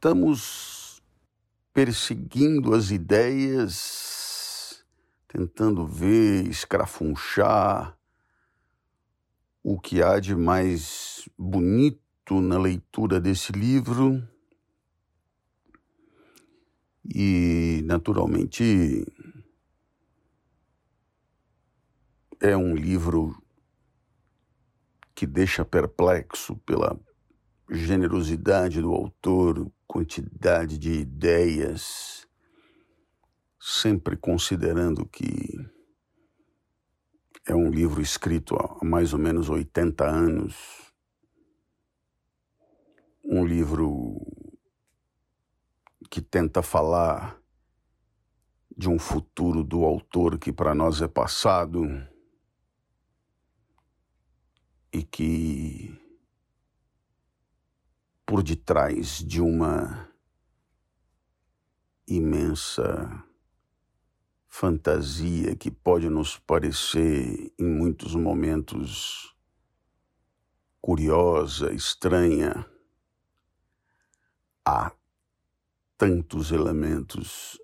[0.00, 1.02] estamos
[1.74, 4.82] perseguindo as ideias,
[5.28, 7.98] tentando ver, escrafunchar
[9.62, 14.26] o que há de mais bonito na leitura desse livro.
[17.04, 19.04] E, naturalmente,
[22.40, 23.36] é um livro
[25.14, 26.98] que deixa perplexo pela
[27.70, 32.26] generosidade do autor, quantidade de ideias,
[33.58, 35.56] sempre considerando que
[37.46, 40.92] é um livro escrito há mais ou menos 80 anos,
[43.24, 44.20] um livro
[46.10, 47.40] que tenta falar
[48.76, 51.84] de um futuro do autor que para nós é passado
[54.92, 55.99] e que
[58.30, 60.08] por detrás de uma
[62.06, 63.24] imensa
[64.46, 69.34] fantasia que pode nos parecer em muitos momentos
[70.80, 72.64] curiosa, estranha,
[74.64, 74.92] há
[75.98, 77.60] tantos elementos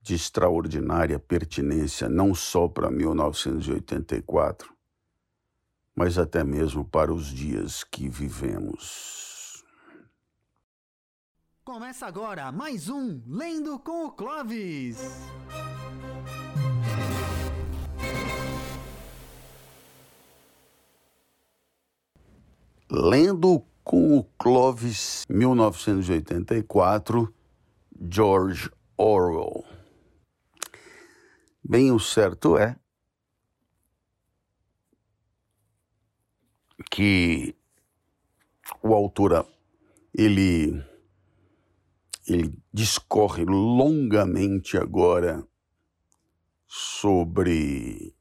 [0.00, 4.74] de extraordinária pertinência, não só para 1984,
[5.94, 9.33] mas até mesmo para os dias que vivemos.
[11.64, 14.98] Começa agora mais um Lendo com o Clovis.
[22.90, 27.34] Lendo com o Clovis, 1984,
[28.10, 29.64] George Orwell.
[31.66, 32.78] Bem, o certo é
[36.90, 37.56] que
[38.82, 39.48] o autor
[40.12, 40.92] ele
[42.26, 45.46] ele discorre longamente agora
[46.66, 48.14] sobre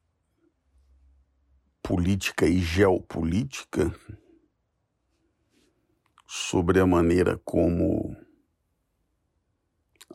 [1.82, 3.94] política e geopolítica,
[6.28, 8.16] sobre a maneira como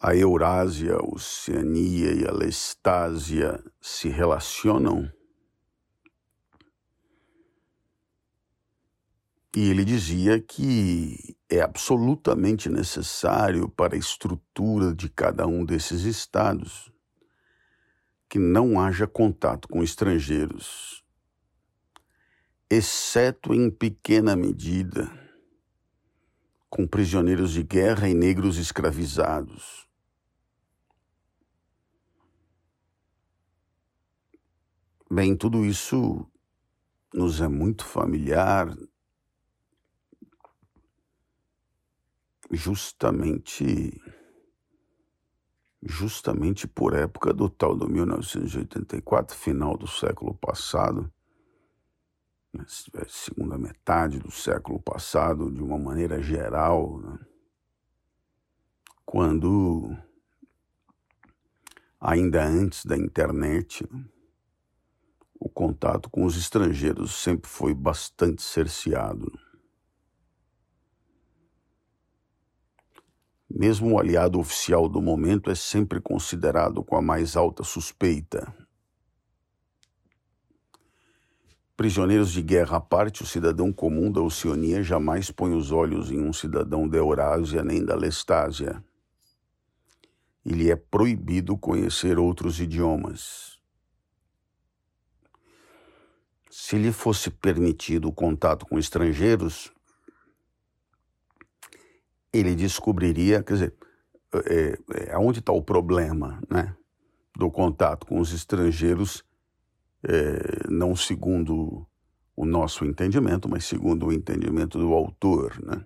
[0.01, 5.11] a Eurásia, a Oceania e a Lestásia se relacionam.
[9.57, 16.93] E ele dizia que é absolutamente necessário para a estrutura de cada um desses estados
[18.29, 21.03] que não haja contato com estrangeiros,
[22.69, 25.11] exceto em pequena medida
[26.69, 29.89] com prisioneiros de guerra e negros escravizados.
[35.11, 36.31] Bem, tudo isso
[37.15, 38.77] nos é muito familiar
[42.51, 44.01] justamente
[45.83, 51.11] justamente por época do tal do 1984, final do século passado,
[52.53, 52.65] né,
[53.07, 57.19] segunda metade do século passado, de uma maneira geral, né?
[59.05, 59.97] quando
[62.01, 63.87] ainda antes da internet,
[65.39, 69.31] o contato com os estrangeiros sempre foi bastante cerceado.
[73.51, 78.55] Mesmo o aliado oficial do momento é sempre considerado com a mais alta suspeita.
[81.75, 86.21] Prisioneiros de guerra à parte, o cidadão comum da Oceania jamais põe os olhos em
[86.21, 88.85] um cidadão da Eurásia nem da Lestásia.
[90.45, 93.59] E lhe é proibido conhecer outros idiomas.
[96.51, 99.73] Se lhe fosse permitido o contato com estrangeiros,
[102.33, 103.75] ele descobriria, quer dizer,
[104.47, 104.79] é,
[105.11, 106.77] é, onde está o problema né,
[107.35, 109.25] do contato com os estrangeiros,
[110.03, 111.87] é, não segundo
[112.37, 115.59] o nosso entendimento, mas segundo o entendimento do autor.
[115.65, 115.85] Né?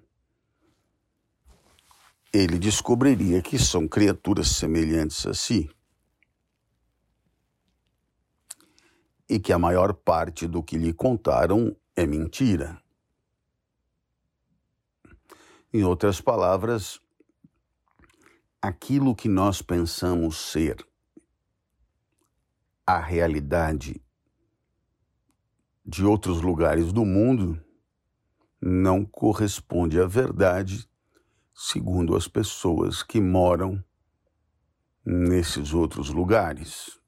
[2.33, 5.71] Ele descobriria que são criaturas semelhantes a si
[9.29, 12.82] e que a maior parte do que lhe contaram é mentira.
[15.75, 17.01] Em outras palavras,
[18.61, 20.87] aquilo que nós pensamos ser
[22.87, 24.05] a realidade
[25.83, 27.59] de outros lugares do mundo
[28.61, 30.87] não corresponde à verdade
[31.55, 33.83] segundo as pessoas que moram
[35.03, 37.01] nesses outros lugares.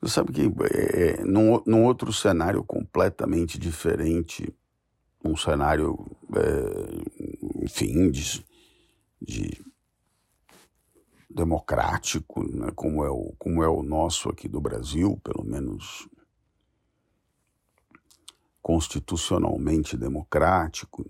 [0.00, 4.56] Você sabe que é, num, num outro cenário completamente diferente
[5.24, 5.96] um cenário
[6.34, 8.44] é, enfim, de,
[9.20, 9.64] de
[11.28, 16.08] democrático, né, como, é o, como é o nosso aqui do Brasil, pelo menos
[18.60, 21.04] constitucionalmente democrático.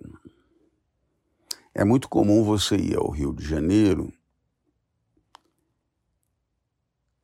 [1.75, 4.13] É muito comum você ir ao Rio de Janeiro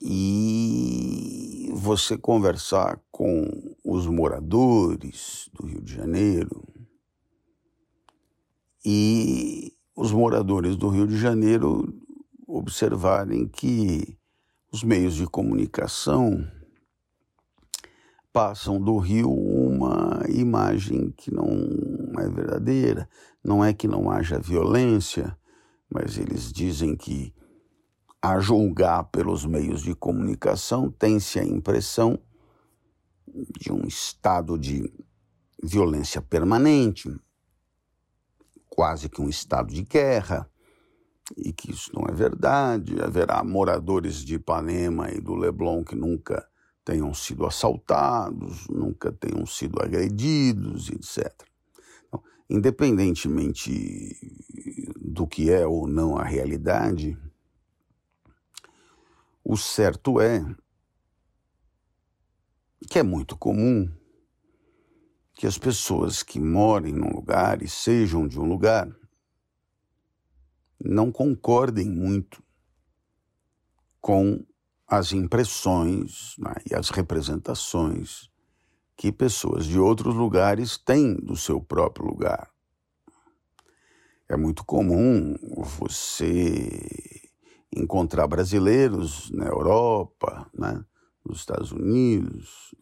[0.01, 6.74] e você conversar com os moradores do Rio de Janeiro
[8.85, 11.95] e os moradores do Rio de Janeiro
[12.47, 14.19] observarem que
[14.71, 16.47] os meios de comunicação
[18.33, 21.47] passam do Rio uma imagem que não
[22.19, 23.09] é verdadeira.
[23.45, 25.39] Não é que não haja violência,
[25.89, 27.33] mas eles dizem que,
[28.21, 32.19] a julgar pelos meios de comunicação, tem-se a impressão
[33.61, 34.93] de um estado de
[35.63, 37.09] violência permanente,
[38.75, 40.51] quase que um estado de guerra,
[41.37, 43.01] e que isso não é verdade.
[43.01, 46.47] Haverá moradores de Ipanema e do Leblon que nunca
[46.85, 51.33] tenham sido assaltados, nunca tenham sido agredidos, etc.
[52.09, 54.17] Então, independentemente
[55.01, 57.17] do que é ou não a realidade,
[59.43, 60.45] o certo é
[62.91, 63.89] que é muito comum
[65.35, 68.89] que as pessoas que morem num lugar e sejam de um lugar
[70.79, 72.43] não concordem muito
[74.01, 74.45] com
[74.87, 78.31] as impressões né, e as representações
[78.97, 82.49] que pessoas de outros lugares têm do seu próprio lugar.
[84.29, 85.37] É muito comum
[85.79, 86.69] você
[87.75, 90.85] encontrar brasileiros na Europa, né,
[91.25, 92.75] nos Estados Unidos,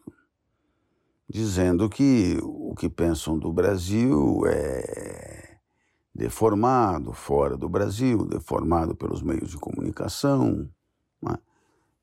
[1.29, 5.57] dizendo que o que pensam do Brasil é
[6.13, 10.69] deformado fora do Brasil, deformado pelos meios de comunicação.
[11.21, 11.37] Né?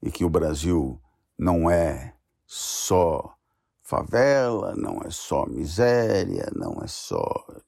[0.03, 1.01] e que o Brasil
[1.39, 2.15] não é
[2.47, 3.35] só
[3.83, 7.23] favela, não é só miséria, não é só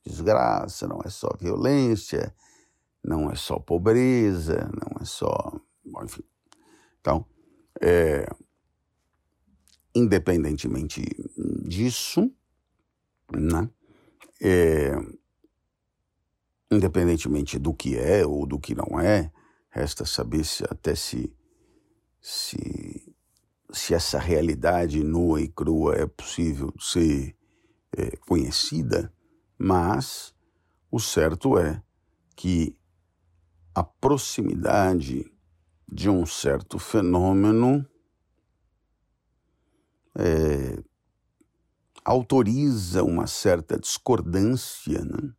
[0.05, 2.35] desgraça, não é só violência,
[3.03, 5.53] não é só pobreza, não é só.
[6.03, 6.23] Enfim.
[7.01, 7.27] Então,
[7.81, 8.27] é,
[9.95, 11.03] independentemente
[11.65, 12.31] disso,
[13.33, 13.69] né,
[14.41, 14.93] é,
[16.71, 19.31] independentemente do que é ou do que não é,
[19.71, 21.35] resta saber se até se
[22.21, 23.13] se,
[23.73, 27.35] se essa realidade nua e crua é possível ser
[27.97, 29.13] é, conhecida,
[29.59, 30.33] mas
[30.91, 31.83] o certo é
[32.37, 32.77] que
[33.75, 35.25] a proximidade
[35.91, 37.87] de um certo fenômeno
[40.17, 40.83] é,
[42.05, 45.33] autoriza uma certa discordância né,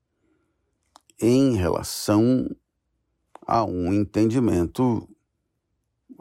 [1.20, 2.50] em relação
[3.46, 5.08] a um entendimento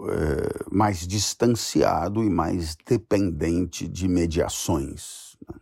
[0.01, 5.37] é, mais distanciado e mais dependente de mediações.
[5.49, 5.61] Né?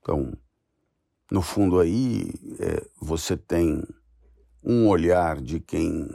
[0.00, 0.32] Então,
[1.30, 3.82] no fundo aí, é, você tem
[4.62, 6.08] um olhar de quem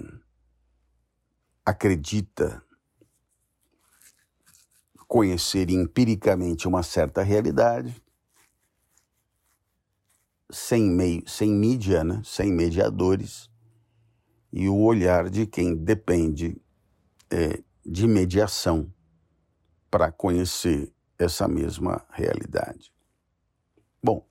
[1.65, 2.63] acredita
[5.11, 8.01] conhecer empiricamente uma certa realidade,
[10.49, 12.21] sem meio, sem mídia, né?
[12.23, 13.49] sem mediadores,
[14.53, 16.61] e o olhar de quem depende
[17.29, 18.89] é, de mediação
[19.89, 22.89] para conhecer essa mesma realidade.
[24.01, 24.25] Bom,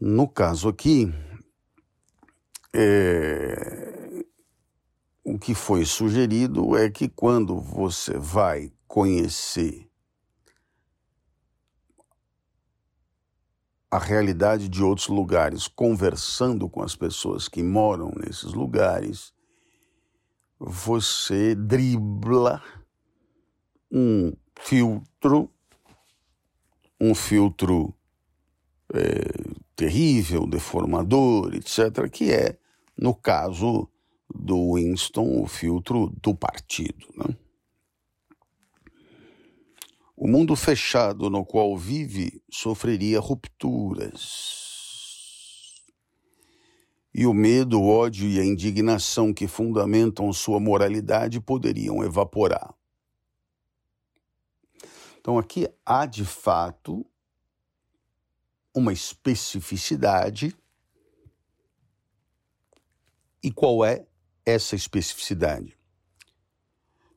[0.00, 1.12] no caso aqui,
[2.72, 4.24] é,
[5.24, 9.88] o que foi sugerido é que quando você vai conhecer
[13.90, 19.32] a realidade de outros lugares, conversando com as pessoas que moram nesses lugares,
[20.58, 22.62] você dribla
[23.90, 25.50] um filtro,
[27.00, 27.94] um filtro
[28.92, 29.22] é,
[29.76, 32.58] terrível, deformador, etc., que é,
[32.96, 33.88] no caso
[34.28, 37.06] do Winston, o filtro do partido.
[37.16, 37.34] Né?
[40.20, 44.56] O mundo fechado no qual vive sofreria rupturas.
[47.14, 52.74] E o medo, o ódio e a indignação que fundamentam sua moralidade poderiam evaporar.
[55.20, 57.06] Então aqui há de fato
[58.74, 60.52] uma especificidade.
[63.40, 64.04] E qual é
[64.44, 65.78] essa especificidade?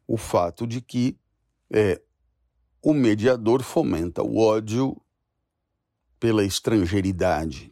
[0.06, 1.18] O fato de que
[1.74, 2.00] é,
[2.82, 5.00] o mediador fomenta o ódio
[6.20, 7.72] pela estrangeiridade.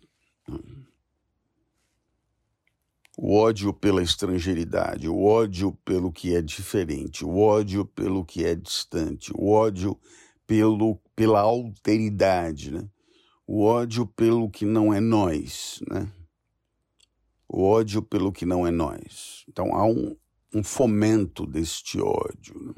[3.17, 8.55] O ódio pela estrangeiridade, o ódio pelo que é diferente, o ódio pelo que é
[8.55, 9.99] distante, o ódio
[10.47, 12.89] pelo, pela alteridade, né?
[13.45, 15.81] o ódio pelo que não é nós.
[15.89, 16.09] Né?
[17.47, 19.43] O ódio pelo que não é nós.
[19.49, 20.15] Então há um,
[20.53, 22.57] um fomento deste ódio.
[22.63, 22.73] Né?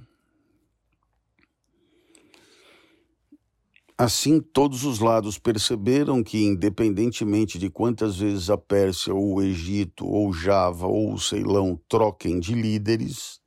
[4.03, 10.07] Assim, todos os lados perceberam que, independentemente de quantas vezes a Pérsia, ou o Egito,
[10.07, 13.39] ou Java, ou o Ceilão troquem de líderes,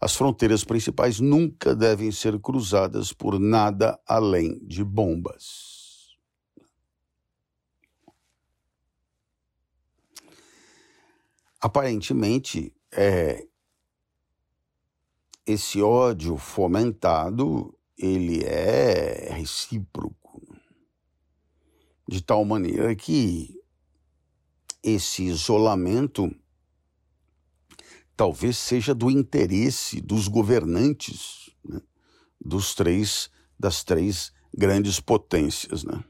[0.00, 6.14] as fronteiras principais nunca devem ser cruzadas por nada além de bombas.
[11.60, 13.44] Aparentemente, é,
[15.44, 20.42] esse ódio fomentado ele é recíproco,
[22.06, 23.58] de tal maneira que
[24.82, 26.30] esse isolamento
[28.16, 31.80] talvez seja do interesse dos governantes né,
[32.40, 36.04] dos três das três grandes potências, né?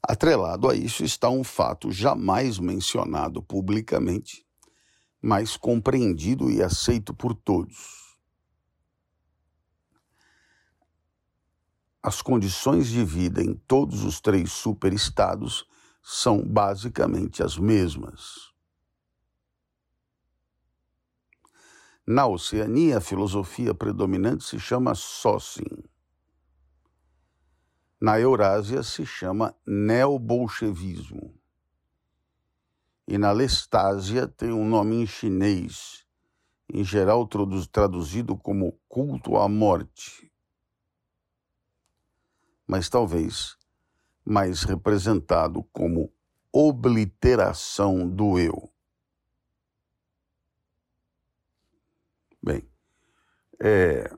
[0.00, 4.46] Atrelado a isso está um fato jamais mencionado publicamente,
[5.20, 7.97] mas compreendido e aceito por todos
[12.02, 15.66] as condições de vida em todos os três superestados
[16.02, 18.52] são basicamente as mesmas.
[22.06, 25.66] Na Oceania, a filosofia predominante se chama Sócin.
[28.00, 31.34] Na Eurásia se chama neobolchevismo.
[33.06, 36.06] E na Lestásia tem um nome em chinês,
[36.72, 40.27] em geral traduzido como culto à morte
[42.68, 43.56] mas talvez
[44.22, 46.12] mais representado como
[46.52, 48.70] obliteração do eu.
[52.42, 52.68] Bem,
[53.58, 54.14] é,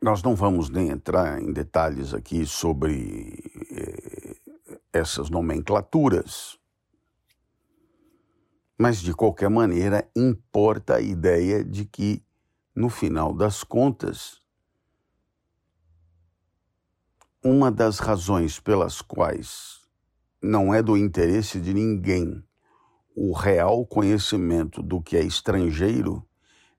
[0.00, 4.36] nós não vamos nem entrar em detalhes aqui sobre é,
[4.92, 6.58] essas nomenclaturas,
[8.78, 12.24] mas de qualquer maneira importa a ideia de que
[12.74, 14.40] no final das contas,
[17.42, 19.80] uma das razões pelas quais
[20.42, 22.42] não é do interesse de ninguém
[23.14, 26.26] o real conhecimento do que é estrangeiro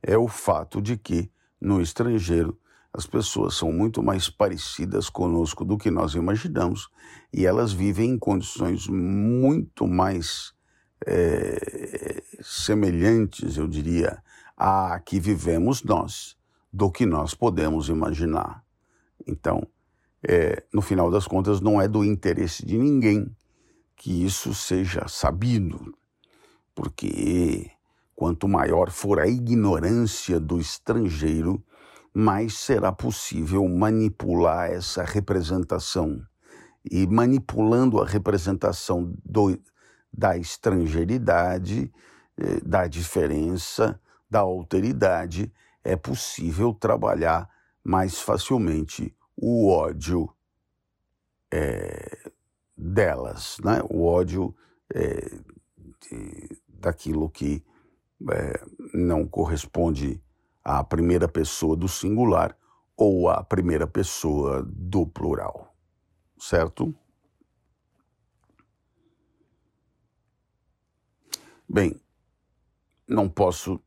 [0.01, 2.57] é o fato de que, no estrangeiro,
[2.93, 6.89] as pessoas são muito mais parecidas conosco do que nós imaginamos
[7.31, 10.53] e elas vivem em condições muito mais
[11.05, 14.21] é, semelhantes, eu diria,
[14.63, 16.38] a que vivemos nós
[16.72, 18.63] do que nós podemos imaginar.
[19.25, 19.68] Então,
[20.22, 23.36] é, no final das contas, não é do interesse de ninguém
[23.96, 25.98] que isso seja sabido,
[26.75, 27.72] porque
[28.15, 31.63] quanto maior for a ignorância do estrangeiro,
[32.13, 36.22] mais será possível manipular essa representação.
[36.86, 39.58] E manipulando a representação do,
[40.13, 41.91] da estrangeiridade,
[42.38, 44.00] eh, da diferença,
[44.31, 45.51] da alteridade,
[45.83, 47.50] é possível trabalhar
[47.83, 50.33] mais facilmente o ódio
[51.51, 52.31] é,
[52.77, 53.81] delas, né?
[53.89, 54.55] o ódio
[54.93, 55.19] é,
[56.09, 57.61] de, daquilo que
[58.31, 60.23] é, não corresponde
[60.63, 62.55] à primeira pessoa do singular
[62.95, 65.75] ou à primeira pessoa do plural,
[66.39, 66.95] certo?
[71.67, 72.00] Bem,
[73.07, 73.81] não posso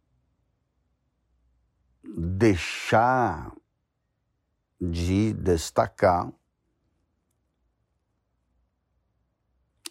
[2.16, 3.52] deixar
[4.80, 6.33] de destacar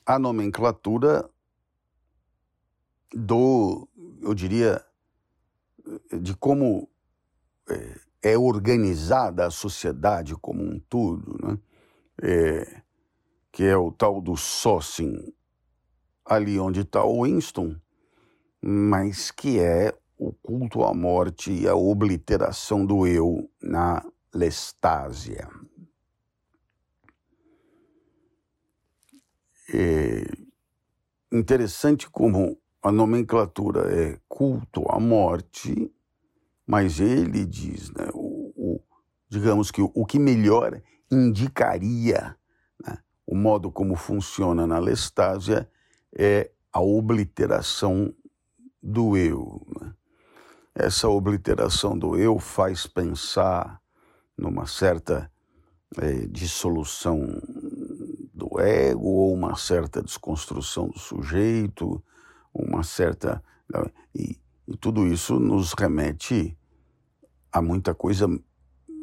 [0.06, 1.30] a nomenclatura
[3.13, 3.88] do,
[4.22, 4.86] eu diria,
[6.22, 6.89] de como
[7.70, 8.00] é,
[8.32, 11.60] é organizada a sociedade como um todo, né?
[12.22, 12.82] É,
[13.51, 15.34] que é o tal do Sossing,
[16.25, 17.75] ali onde está o Winston,
[18.62, 19.94] mas que é
[20.27, 25.50] o culto à morte e a obliteração do eu na lestásia.
[29.74, 30.24] É
[31.32, 35.92] interessante como a nomenclatura é culto à morte,
[36.65, 38.82] mas ele diz, né, o, o
[39.27, 42.36] digamos que o, o, que melhor indicaria
[42.86, 45.70] né, o modo como funciona na lestásia
[46.15, 48.13] é a obliteração
[48.82, 49.65] do eu.
[49.82, 49.94] Né?
[50.75, 53.80] Essa obliteração do eu faz pensar
[54.38, 55.32] numa certa
[56.00, 57.22] é, dissolução
[58.34, 62.03] do ego ou uma certa desconstrução do sujeito,
[62.53, 63.44] uma certa.
[64.15, 66.58] E, e tudo isso nos remete
[67.51, 68.27] a muita coisa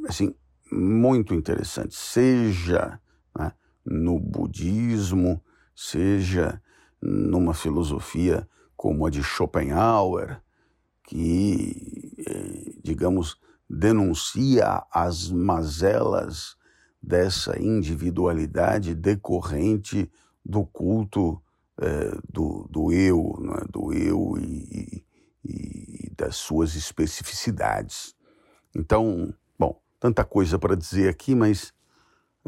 [0.09, 0.35] assim,
[0.73, 3.01] muito interessante, seja
[3.39, 3.53] né,
[3.85, 5.41] no budismo,
[5.75, 6.61] seja
[7.01, 10.43] numa filosofia como a de Schopenhauer,
[11.11, 13.37] que, eh, digamos,
[13.69, 16.57] denuncia as mazelas
[17.03, 20.09] dessa individualidade decorrente
[20.45, 21.43] do culto
[21.81, 23.65] eh, do, do eu, né?
[23.73, 25.05] do eu e,
[25.45, 28.15] e das suas especificidades.
[28.73, 31.73] Então, bom, tanta coisa para dizer aqui, mas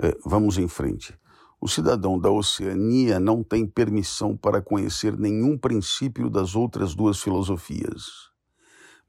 [0.00, 1.18] eh, vamos em frente.
[1.60, 8.31] O cidadão da Oceania não tem permissão para conhecer nenhum princípio das outras duas filosofias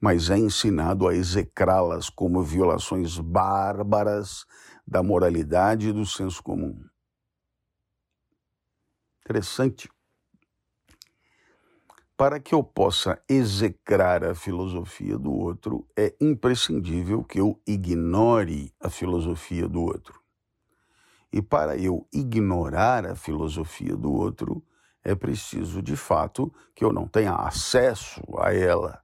[0.03, 4.45] mas é ensinado a execrá-las como violações bárbaras
[4.85, 6.77] da moralidade e do senso comum.
[9.21, 9.89] Interessante.
[12.17, 18.89] Para que eu possa execrar a filosofia do outro, é imprescindível que eu ignore a
[18.89, 20.19] filosofia do outro.
[21.31, 24.61] E para eu ignorar a filosofia do outro,
[25.01, 29.01] é preciso, de fato, que eu não tenha acesso a ela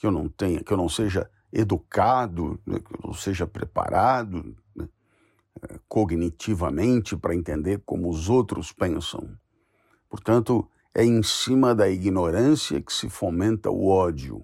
[0.00, 4.56] que eu não tenha, que eu não seja educado, né, que eu não seja preparado
[4.74, 4.88] né,
[5.62, 9.36] eh, cognitivamente para entender como os outros pensam.
[10.08, 14.42] Portanto, é em cima da ignorância que se fomenta o ódio.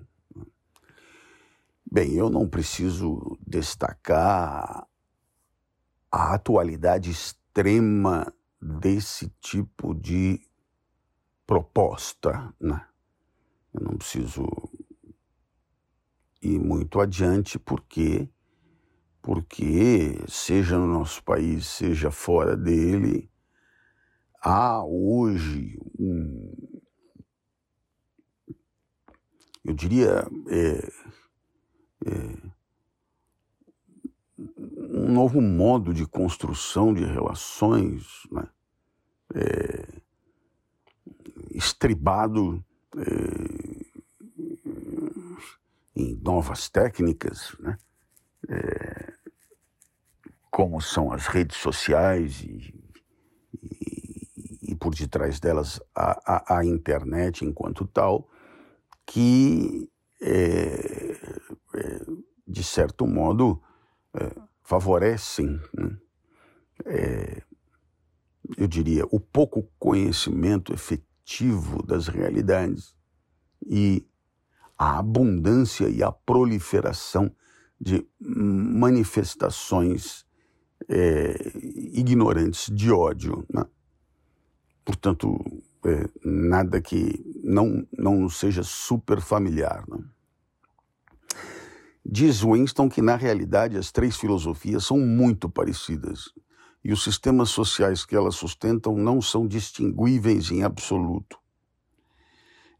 [1.90, 4.86] Bem, eu não preciso destacar
[6.12, 10.38] a atualidade extrema desse tipo de
[11.46, 12.86] proposta, né?
[13.72, 14.46] Eu não preciso
[16.54, 18.28] e muito adiante, porque
[19.20, 23.28] porque seja no nosso país, seja fora dele,
[24.40, 26.80] há hoje um,
[29.64, 30.92] eu diria, é,
[32.06, 32.36] é,
[34.38, 38.48] um novo modo de construção de relações, né?
[39.34, 40.02] é,
[41.50, 42.64] estribado
[42.96, 43.65] é,
[45.96, 47.78] em novas técnicas, né?
[48.48, 49.14] É,
[50.50, 52.74] como são as redes sociais e,
[53.62, 58.28] e, e por detrás delas a, a, a, internet enquanto tal,
[59.04, 61.16] que é,
[61.74, 62.06] é,
[62.46, 63.60] de certo modo
[64.14, 64.30] é,
[64.62, 65.96] favorecem, né?
[66.84, 67.42] É,
[68.56, 72.94] eu diria, o pouco conhecimento efetivo das realidades
[73.66, 74.06] e
[74.78, 77.32] a abundância e a proliferação
[77.80, 80.26] de manifestações
[80.88, 81.52] é,
[81.92, 83.44] ignorantes de ódio.
[83.52, 83.64] Né?
[84.84, 85.38] Portanto,
[85.84, 89.84] é, nada que não, não seja super familiar.
[89.88, 89.98] Né?
[92.04, 96.32] Diz Winston que, na realidade, as três filosofias são muito parecidas
[96.84, 101.36] e os sistemas sociais que elas sustentam não são distinguíveis em absoluto.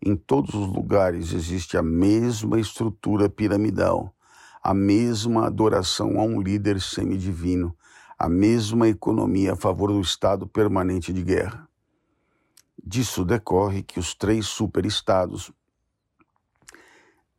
[0.05, 4.15] Em todos os lugares existe a mesma estrutura piramidal,
[4.63, 7.75] a mesma adoração a um líder semidivino,
[8.19, 11.69] a mesma economia a favor do estado permanente de guerra.
[12.85, 15.51] Disso decorre que os três superestados,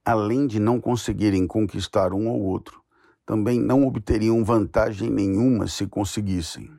[0.04, 2.82] além de não conseguirem conquistar um ao outro,
[3.26, 6.72] também não obteriam vantagem nenhuma se conseguissem.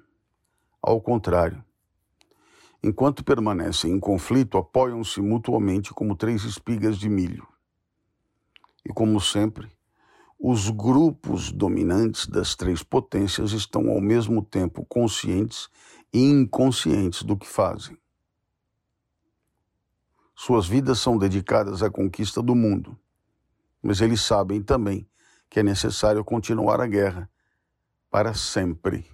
[0.83, 1.63] Ao contrário,
[2.83, 7.47] Enquanto permanecem em conflito, apoiam-se mutuamente como três espigas de milho.
[8.85, 9.69] E como sempre,
[10.39, 15.69] os grupos dominantes das três potências estão ao mesmo tempo conscientes
[16.13, 17.99] e inconscientes do que fazem.
[20.37, 22.97] Suas vidas são dedicadas à conquista do mundo,
[23.83, 25.09] mas eles sabem também
[25.51, 27.29] que é necessário continuar a guerra
[28.09, 29.05] para sempre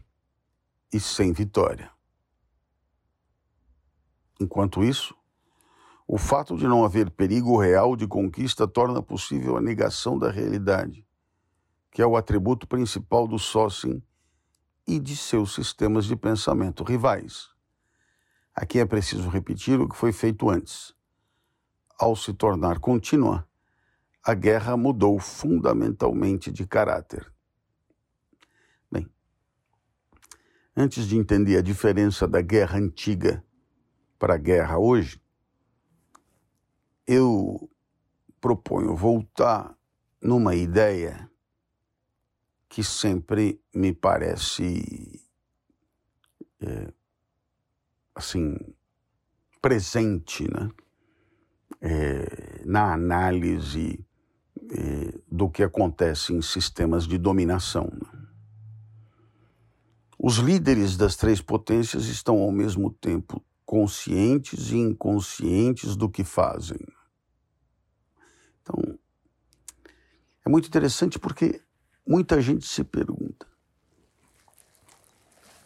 [0.92, 1.93] e sem vitória.
[4.40, 5.14] Enquanto isso,
[6.06, 11.06] o fato de não haver perigo real de conquista torna possível a negação da realidade,
[11.90, 14.02] que é o atributo principal do Sócim
[14.86, 17.48] e de seus sistemas de pensamento rivais.
[18.54, 20.94] Aqui é preciso repetir o que foi feito antes.
[21.98, 23.48] Ao se tornar contínua,
[24.22, 27.32] a guerra mudou fundamentalmente de caráter.
[28.90, 29.08] Bem,
[30.76, 33.44] antes de entender a diferença da guerra antiga
[34.24, 35.20] para a guerra hoje,
[37.06, 37.68] eu
[38.40, 39.76] proponho voltar
[40.18, 41.30] numa ideia
[42.66, 45.22] que sempre me parece
[46.58, 46.90] é,
[48.14, 48.56] assim
[49.60, 50.70] presente né?
[51.82, 54.02] É, na análise
[54.70, 57.92] é, do que acontece em sistemas de dominação.
[57.92, 58.26] Né?
[60.18, 66.78] Os líderes das três potências estão ao mesmo tempo conscientes e inconscientes do que fazem.
[68.62, 68.96] Então,
[70.46, 71.60] é muito interessante porque
[72.06, 73.48] muita gente se pergunta: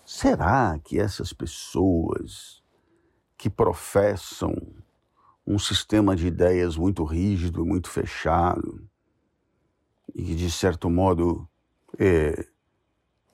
[0.07, 2.62] será que essas pessoas
[3.37, 4.55] que professam
[5.47, 8.88] um sistema de ideias muito rígido, muito fechado,
[10.14, 11.47] e que, de certo modo,
[11.99, 12.49] é,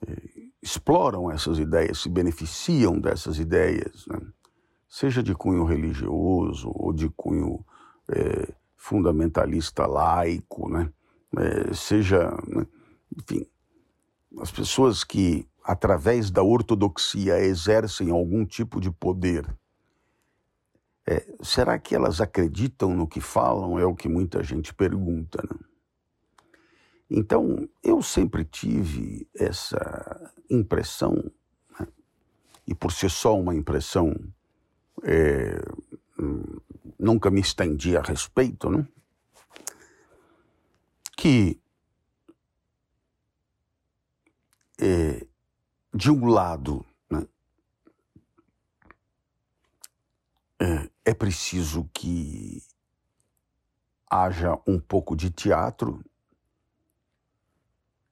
[0.05, 0.21] é,
[0.61, 4.19] exploram essas ideias, se beneficiam dessas ideias, né?
[4.95, 7.65] Seja de cunho religioso ou de cunho
[8.07, 10.89] é, fundamentalista laico, né?
[11.37, 12.65] É, seja, né?
[13.13, 13.45] enfim,
[14.39, 19.45] as pessoas que, através da ortodoxia, exercem algum tipo de poder.
[21.05, 23.77] É, será que elas acreditam no que falam?
[23.77, 25.43] É o que muita gente pergunta.
[25.43, 25.59] Né?
[27.09, 31.15] Então, eu sempre tive essa impressão,
[31.77, 31.85] né?
[32.65, 34.15] e por ser só uma impressão,
[35.03, 35.59] é,
[36.99, 38.87] nunca me estendi a respeito, né?
[41.15, 41.59] que
[44.79, 45.25] é,
[45.93, 47.25] de um lado né,
[50.59, 52.61] é, é preciso que
[54.07, 56.03] haja um pouco de teatro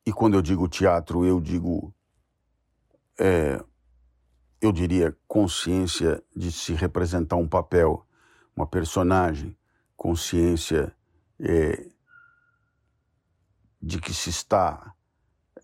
[0.05, 1.93] e quando eu digo teatro eu digo
[3.19, 3.63] é,
[4.63, 8.07] eu diria consciência de se representar um papel
[8.55, 9.57] uma personagem,
[9.97, 10.95] consciência
[11.39, 11.89] é,
[13.81, 14.93] de que se está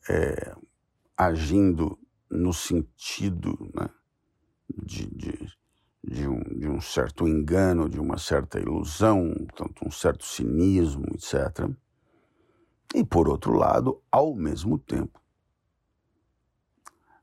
[0.09, 0.55] é,
[1.15, 1.97] agindo
[2.29, 3.89] no sentido né,
[4.83, 5.53] de, de,
[6.03, 11.69] de, um, de um certo engano, de uma certa ilusão, tanto um certo cinismo, etc.
[12.93, 15.21] E, por outro lado, ao mesmo tempo,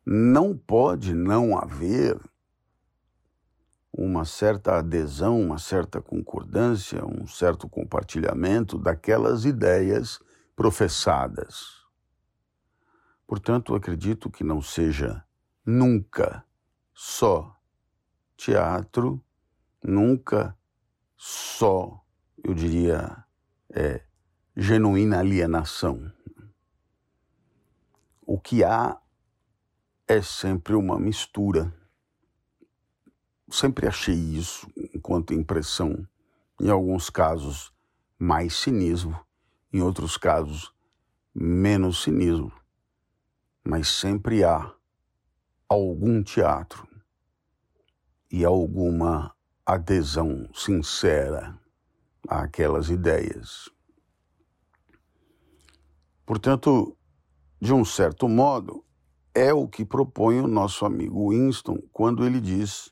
[0.08, 2.16] não pode não haver
[3.92, 10.20] uma certa adesão, uma certa concordância, um certo compartilhamento daquelas ideias
[10.54, 11.84] professadas.
[13.26, 15.24] Portanto, acredito que não seja
[15.64, 16.44] nunca
[16.94, 17.56] só
[18.36, 19.20] teatro,
[19.82, 20.56] nunca
[21.16, 22.00] só,
[22.44, 23.24] eu diria,
[23.70, 24.04] é,
[24.56, 26.12] genuína alienação.
[28.24, 29.00] O que há
[30.08, 31.72] é sempre uma mistura
[33.50, 36.06] sempre achei isso enquanto impressão.
[36.60, 37.72] Em alguns casos,
[38.18, 39.18] mais cinismo,
[39.72, 40.72] em outros casos,
[41.34, 42.52] menos cinismo.
[43.62, 44.72] Mas sempre há
[45.68, 46.88] algum teatro
[48.30, 51.58] e alguma adesão sincera
[52.28, 53.68] àquelas ideias.
[56.24, 56.96] Portanto,
[57.60, 58.84] de um certo modo,
[59.36, 62.90] é o que propõe o nosso amigo Winston quando ele diz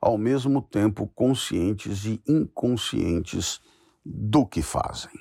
[0.00, 3.60] ao mesmo tempo conscientes e inconscientes
[4.04, 5.12] do que fazem.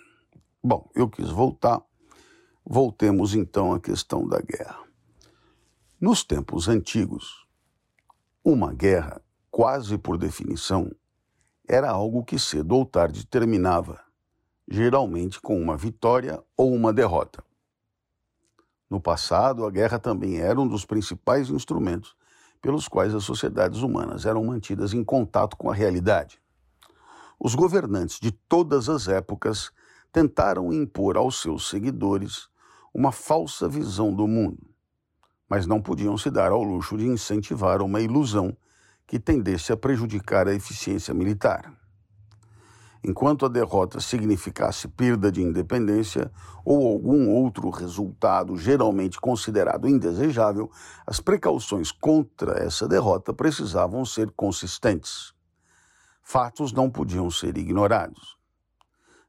[0.63, 1.83] Bom, eu quis voltar.
[2.65, 4.79] Voltemos então à questão da guerra.
[6.01, 7.45] Nos tempos antigos,
[8.43, 10.91] uma guerra, quase por definição,
[11.67, 14.01] era algo que cedo ou tarde terminava,
[14.67, 17.44] geralmente com uma vitória ou uma derrota.
[18.89, 22.15] No passado, a guerra também era um dos principais instrumentos
[22.61, 26.39] pelos quais as sociedades humanas eram mantidas em contato com a realidade.
[27.39, 29.71] Os governantes de todas as épocas
[30.11, 32.47] tentaram impor aos seus seguidores
[32.93, 34.69] uma falsa visão do mundo,
[35.49, 38.55] mas não podiam se dar ao luxo de incentivar uma ilusão
[39.05, 41.84] que tendesse a prejudicar a eficiência militar.
[43.07, 46.31] Enquanto a derrota significasse perda de independência
[46.65, 50.71] ou algum outro resultado geralmente considerado indesejável,
[51.05, 55.35] as precauções contra essa derrota precisavam ser consistentes.
[56.23, 58.39] Fatos não podiam ser ignorados.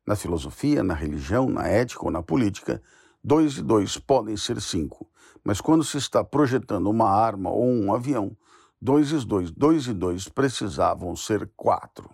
[0.06, 2.82] Na filosofia, na religião, na ética ou na política,
[3.22, 5.06] dois e dois podem ser cinco,
[5.44, 8.34] mas quando se está projetando uma arma ou um avião,
[8.80, 12.08] dois e dois, dois e dois precisavam ser quatro.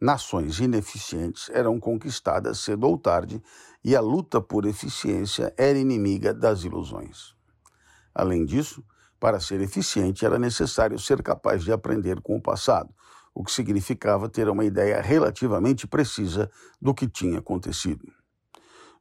[0.00, 3.42] Nações ineficientes eram conquistadas cedo ou tarde
[3.84, 7.34] e a luta por eficiência era inimiga das ilusões.
[8.14, 8.82] Além disso,
[9.20, 12.94] para ser eficiente era necessário ser capaz de aprender com o passado,
[13.34, 18.10] o que significava ter uma ideia relativamente precisa do que tinha acontecido.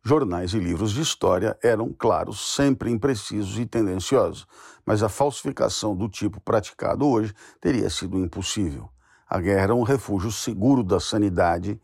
[0.04, 4.46] jornais e livros de história eram, claro, sempre imprecisos e tendenciosos,
[4.86, 8.90] mas a falsificação do tipo praticado hoje teria sido impossível.
[9.30, 11.80] A guerra era um refúgio seguro da sanidade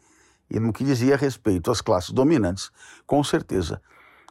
[0.50, 2.72] e, no que dizia respeito às classes dominantes,
[3.06, 3.80] com certeza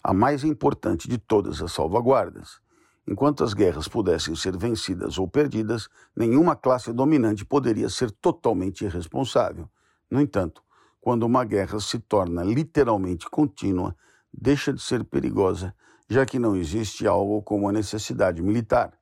[0.02, 2.60] a mais importante de todas as salvaguardas.
[3.06, 9.70] Enquanto as guerras pudessem ser vencidas ou perdidas, nenhuma classe dominante poderia ser totalmente irresponsável.
[10.10, 10.60] No entanto,
[11.00, 13.94] quando uma guerra se torna literalmente contínua,
[14.32, 15.72] deixa de ser perigosa,
[16.08, 18.92] já que não existe algo como a necessidade militar.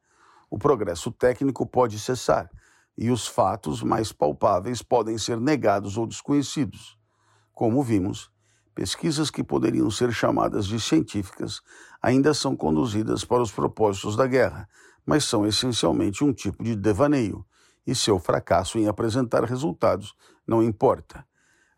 [0.51, 2.51] O progresso técnico pode cessar
[2.97, 6.99] e os fatos mais palpáveis podem ser negados ou desconhecidos.
[7.53, 8.31] Como vimos,
[8.75, 11.61] pesquisas que poderiam ser chamadas de científicas
[12.01, 14.69] ainda são conduzidas para os propósitos da guerra,
[15.05, 17.45] mas são essencialmente um tipo de devaneio,
[17.87, 20.15] e seu fracasso em apresentar resultados
[20.47, 21.27] não importa.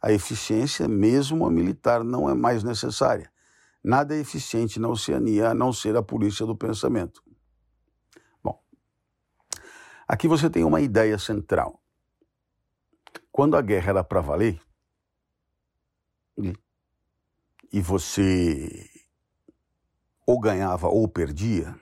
[0.00, 3.32] A eficiência, mesmo a militar, não é mais necessária.
[3.82, 7.22] Nada é eficiente na Oceania a não ser a polícia do pensamento.
[10.06, 11.82] Aqui você tem uma ideia central.
[13.32, 14.60] Quando a guerra era para valer,
[17.72, 18.88] e você
[20.26, 21.78] ou ganhava ou perdia,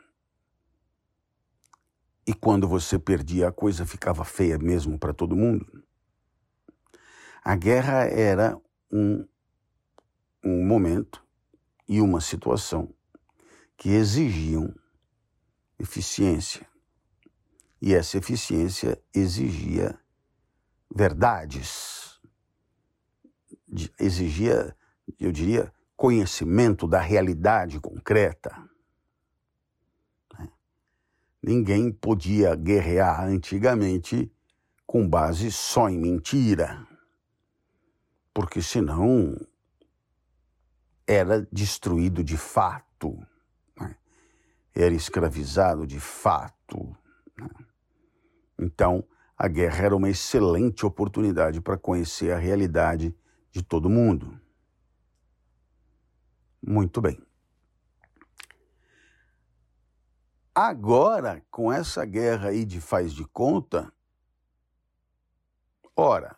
[2.26, 5.84] e quando você perdia a coisa ficava feia mesmo para todo mundo,
[7.42, 8.56] a guerra era
[8.90, 9.26] um,
[10.44, 11.26] um momento
[11.88, 12.94] e uma situação
[13.76, 14.72] que exigiam
[15.78, 16.71] eficiência.
[17.82, 19.98] E essa eficiência exigia
[20.94, 22.20] verdades,
[23.98, 24.76] exigia,
[25.18, 28.56] eu diria, conhecimento da realidade concreta.
[30.38, 30.48] Né?
[31.42, 34.32] Ninguém podia guerrear antigamente
[34.86, 36.86] com base só em mentira
[38.34, 39.36] porque senão
[41.06, 43.18] era destruído de fato,
[43.78, 43.96] né?
[44.74, 46.96] era escravizado de fato.
[48.62, 49.04] Então,
[49.36, 53.12] a guerra era uma excelente oportunidade para conhecer a realidade
[53.50, 54.40] de todo mundo.
[56.64, 57.20] Muito bem.
[60.54, 63.92] Agora, com essa guerra aí de faz de conta,
[65.96, 66.36] ora,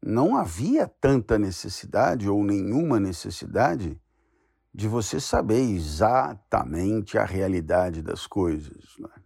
[0.00, 4.00] não havia tanta necessidade ou nenhuma necessidade
[4.72, 8.84] de você saber exatamente a realidade das coisas.
[8.98, 9.25] Né?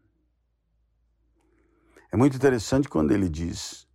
[2.13, 3.87] É muito interessante quando ele diz: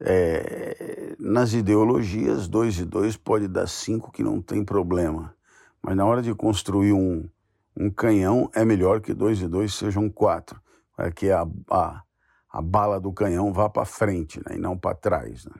[0.00, 5.34] é, nas ideologias, dois e dois pode dar cinco que não tem problema,
[5.82, 7.28] mas na hora de construir um,
[7.76, 10.60] um canhão é melhor que dois e dois sejam quatro,
[10.96, 12.02] para que a, a,
[12.50, 15.44] a bala do canhão vá para frente né, e não para trás.
[15.46, 15.52] Né?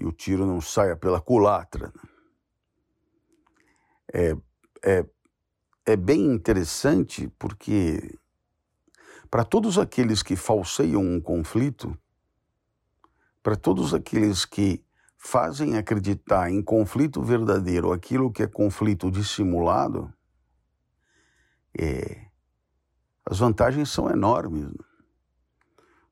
[0.00, 1.92] e o tiro não saia pela culatra.
[4.12, 4.36] É,
[4.84, 5.04] é,
[5.84, 8.16] é bem interessante porque,
[9.30, 11.96] para todos aqueles que falseiam um conflito,
[13.42, 14.84] para todos aqueles que
[15.16, 20.12] fazem acreditar em conflito verdadeiro aquilo que é conflito dissimulado,
[21.78, 22.26] é,
[23.24, 24.72] as vantagens são enormes.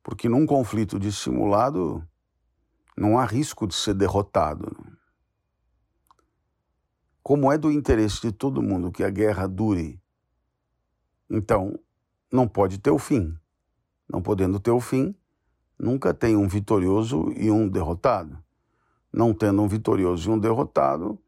[0.02, 2.06] Porque num conflito dissimulado,
[2.96, 4.76] não há risco de ser derrotado.
[7.22, 10.00] Como é do interesse de todo mundo que a guerra dure,
[11.28, 11.76] então
[12.30, 13.36] não pode ter o fim.
[14.08, 15.14] Não podendo ter o fim,
[15.78, 18.38] nunca tem um vitorioso e um derrotado.
[19.12, 21.18] Não tendo um vitorioso e um derrotado,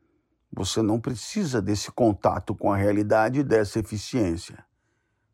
[0.53, 4.65] você não precisa desse contato com a realidade e dessa eficiência,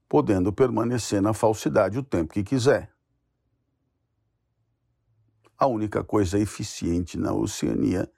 [0.08, 2.94] podendo permanecer na falsidade o tempo que quiser
[5.64, 8.10] a única coisa eficiente na Oceania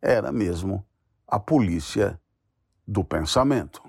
[0.00, 0.84] era mesmo
[1.26, 2.20] a polícia
[2.86, 3.82] do pensamento.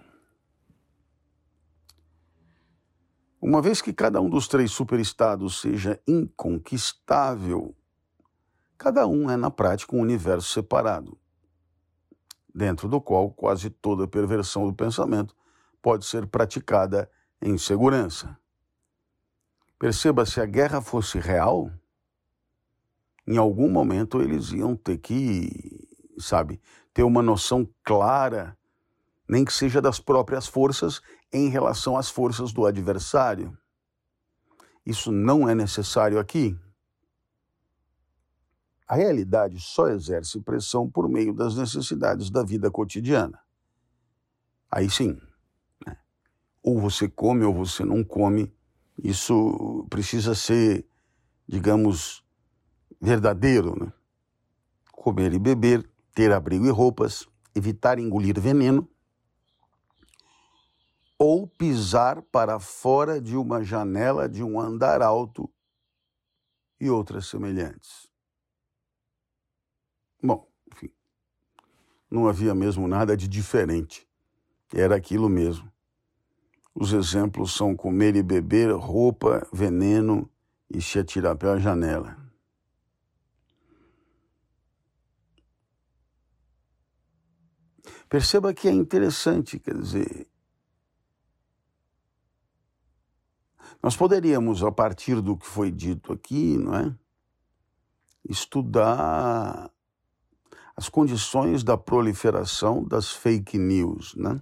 [3.48, 7.76] Uma vez que cada um dos três superestados seja inconquistável,
[8.76, 11.16] cada um é na prática um universo separado,
[12.52, 15.36] dentro do qual quase toda perversão do pensamento
[15.80, 17.08] pode ser praticada
[17.40, 18.36] em segurança.
[19.78, 21.70] Perceba, se a guerra fosse real,
[23.28, 26.60] em algum momento eles iam ter que, sabe,
[26.92, 28.58] ter uma noção clara,
[29.30, 31.00] nem que seja das próprias forças
[31.32, 33.58] em relação às forças do adversário.
[34.86, 36.58] Isso não é necessário aqui.
[38.88, 43.40] A realidade só exerce pressão por meio das necessidades da vida cotidiana.
[44.70, 45.20] Aí sim,
[45.86, 45.98] né?
[46.62, 48.54] ou você come ou você não come,
[49.04, 50.88] isso precisa ser,
[51.48, 52.24] digamos,
[53.02, 53.92] verdadeiro, né?
[54.92, 58.88] comer e beber ter abrigo e roupas, evitar engolir veneno
[61.18, 65.50] ou pisar para fora de uma janela de um andar alto
[66.80, 68.10] e outras semelhantes.
[70.22, 70.92] Bom, enfim,
[72.10, 74.08] não havia mesmo nada de diferente.
[74.74, 75.72] Era aquilo mesmo.
[76.74, 80.30] Os exemplos são comer e beber, roupa, veneno
[80.70, 82.18] e se atirar pela janela.
[88.10, 90.28] Perceba que é interessante, quer dizer,
[93.82, 96.96] nós poderíamos, a partir do que foi dito aqui, não é,
[98.28, 99.72] estudar
[100.76, 104.42] as condições da proliferação das fake news, né?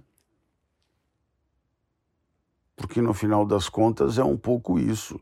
[2.76, 5.20] Porque no final das contas é um pouco isso.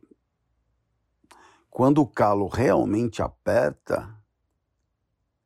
[1.68, 4.16] Quando o calo realmente aperta,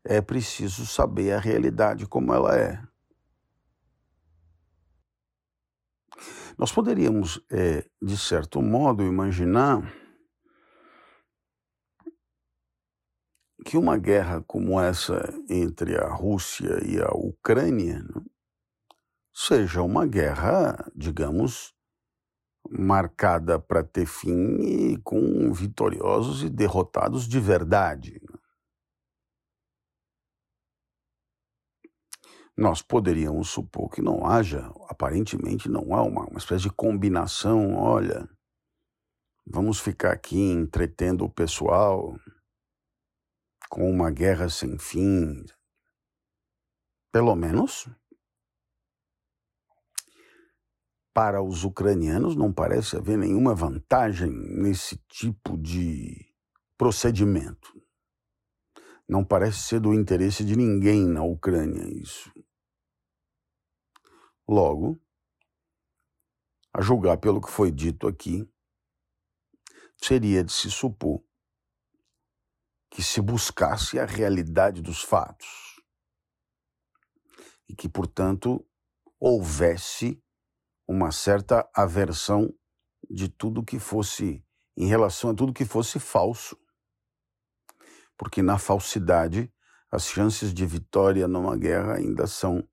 [0.04, 2.80] é preciso saber a realidade como ela é.
[6.58, 9.82] Nós poderíamos, é, de certo modo, imaginar
[13.64, 18.22] que uma guerra como essa entre a Rússia e a Ucrânia né,
[19.34, 21.74] seja uma guerra, digamos,
[22.70, 28.20] marcada para ter fim e com vitoriosos e derrotados de verdade.
[28.22, 28.35] Né.
[32.56, 38.26] Nós poderíamos supor que não haja, aparentemente não há uma, uma espécie de combinação, olha,
[39.46, 42.16] vamos ficar aqui entretendo o pessoal,
[43.68, 45.44] com uma guerra sem fim.
[47.12, 47.86] Pelo menos
[51.12, 56.26] para os ucranianos não parece haver nenhuma vantagem nesse tipo de
[56.76, 57.72] procedimento.
[59.08, 62.30] Não parece ser do interesse de ninguém na Ucrânia isso.
[64.48, 65.00] Logo,
[66.72, 68.48] a julgar pelo que foi dito aqui,
[69.96, 71.24] seria de se supor
[72.90, 75.80] que se buscasse a realidade dos fatos
[77.68, 78.64] e que, portanto,
[79.18, 80.22] houvesse
[80.86, 82.54] uma certa aversão
[83.10, 84.44] de tudo que fosse
[84.76, 86.56] em relação a tudo que fosse falso.
[88.16, 89.52] Porque na falsidade
[89.90, 92.66] as chances de vitória numa guerra ainda são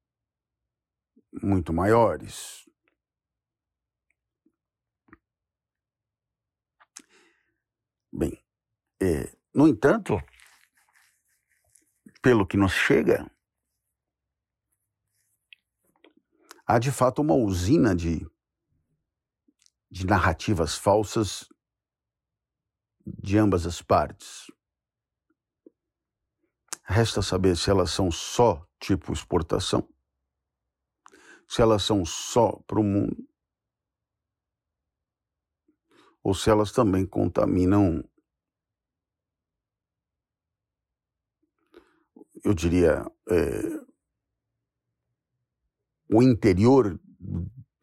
[1.41, 2.69] muito maiores.
[8.11, 8.43] Bem,
[9.01, 10.21] é, no entanto,
[12.21, 13.29] pelo que nos chega,
[16.65, 18.25] há de fato uma usina de,
[19.89, 21.47] de narrativas falsas
[23.05, 24.47] de ambas as partes.
[26.83, 29.87] Resta saber se elas são só tipo exportação,
[31.47, 33.27] se elas são só para o mundo,
[36.23, 38.03] ou se elas também contaminam
[42.43, 43.61] eu diria, é,
[46.11, 46.99] o interior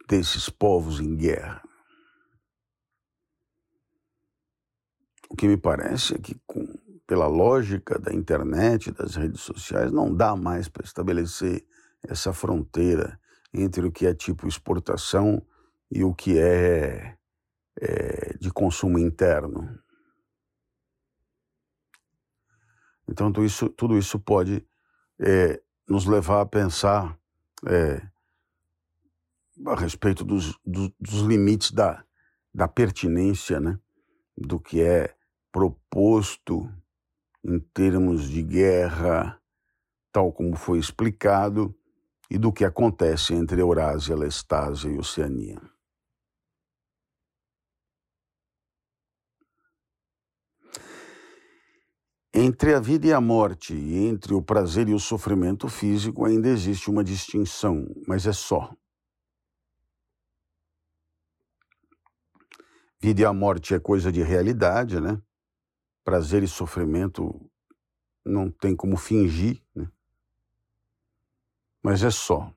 [0.07, 1.63] desses povos em guerra.
[5.29, 6.65] O que me parece é que, com,
[7.07, 11.65] pela lógica da internet, das redes sociais, não dá mais para estabelecer
[12.03, 13.19] essa fronteira
[13.53, 15.41] entre o que é tipo exportação
[15.89, 17.17] e o que é,
[17.79, 19.79] é de consumo interno.
[23.07, 24.65] Então, tudo isso, tudo isso pode
[25.19, 27.19] é, nos levar a pensar
[27.67, 28.01] é,
[29.65, 32.03] a respeito dos, dos, dos, limites da,
[32.53, 33.77] da pertinência, né?
[34.37, 35.13] do que é
[35.51, 36.71] proposto
[37.43, 39.39] em termos de guerra,
[40.11, 41.75] tal como foi explicado,
[42.31, 45.61] e do que acontece entre Eurásia, Lestásia e Oceania.
[52.33, 56.47] Entre a vida e a morte, e entre o prazer e o sofrimento físico, ainda
[56.47, 58.73] existe uma distinção, mas é só.
[63.01, 65.21] Vida e a morte é coisa de realidade, né?
[66.05, 67.51] Prazer e sofrimento
[68.25, 69.91] não tem como fingir, né?
[71.83, 72.53] Mas é só.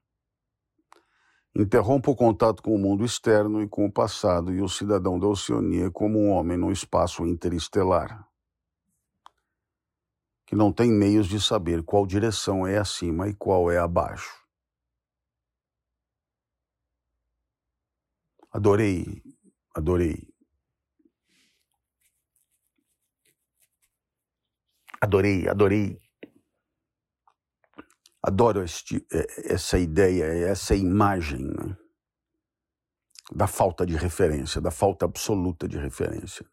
[1.56, 5.26] Interrompa o contato com o mundo externo e com o passado e o cidadão da
[5.26, 8.28] Oceania como um homem no espaço interestelar
[10.46, 14.44] que não tem meios de saber qual direção é acima e qual é abaixo.
[18.50, 19.22] Adorei,
[19.74, 20.32] adorei.
[25.00, 26.03] Adorei, adorei
[28.26, 31.76] Adoro este, é, essa ideia, essa imagem né?
[33.30, 36.48] da falta de referência, da falta absoluta de referência.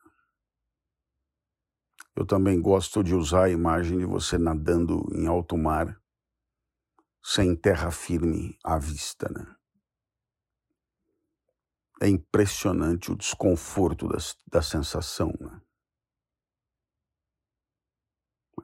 [2.14, 5.98] Eu também gosto de usar a imagem de você nadando em alto mar,
[7.24, 9.30] sem terra firme à vista.
[9.30, 9.56] Né?
[12.02, 14.18] É impressionante o desconforto da,
[14.48, 15.34] da sensação.
[15.40, 15.62] Né?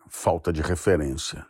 [0.09, 1.47] Falta de referência.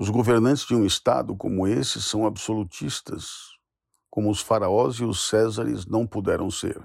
[0.00, 3.50] Os governantes de um Estado como esse são absolutistas,
[4.08, 6.82] como os faraós e os césares não puderam ser.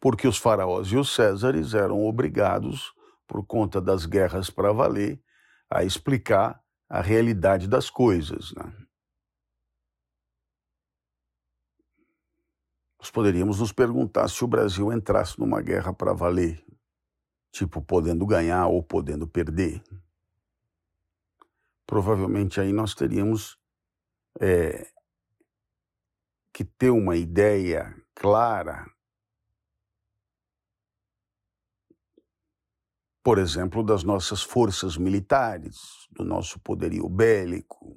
[0.00, 2.92] Porque os faraós e os césares eram obrigados,
[3.28, 5.22] por conta das guerras para valer,
[5.70, 8.52] a explicar a realidade das coisas.
[8.56, 8.86] Né?
[12.98, 16.66] Nós poderíamos nos perguntar se o Brasil entrasse numa guerra para valer,
[17.58, 19.82] tipo podendo ganhar ou podendo perder.
[21.84, 23.58] Provavelmente aí nós teríamos
[24.40, 24.92] é,
[26.52, 28.88] que ter uma ideia clara,
[33.22, 37.96] por exemplo, das nossas forças militares, do nosso poderio bélico,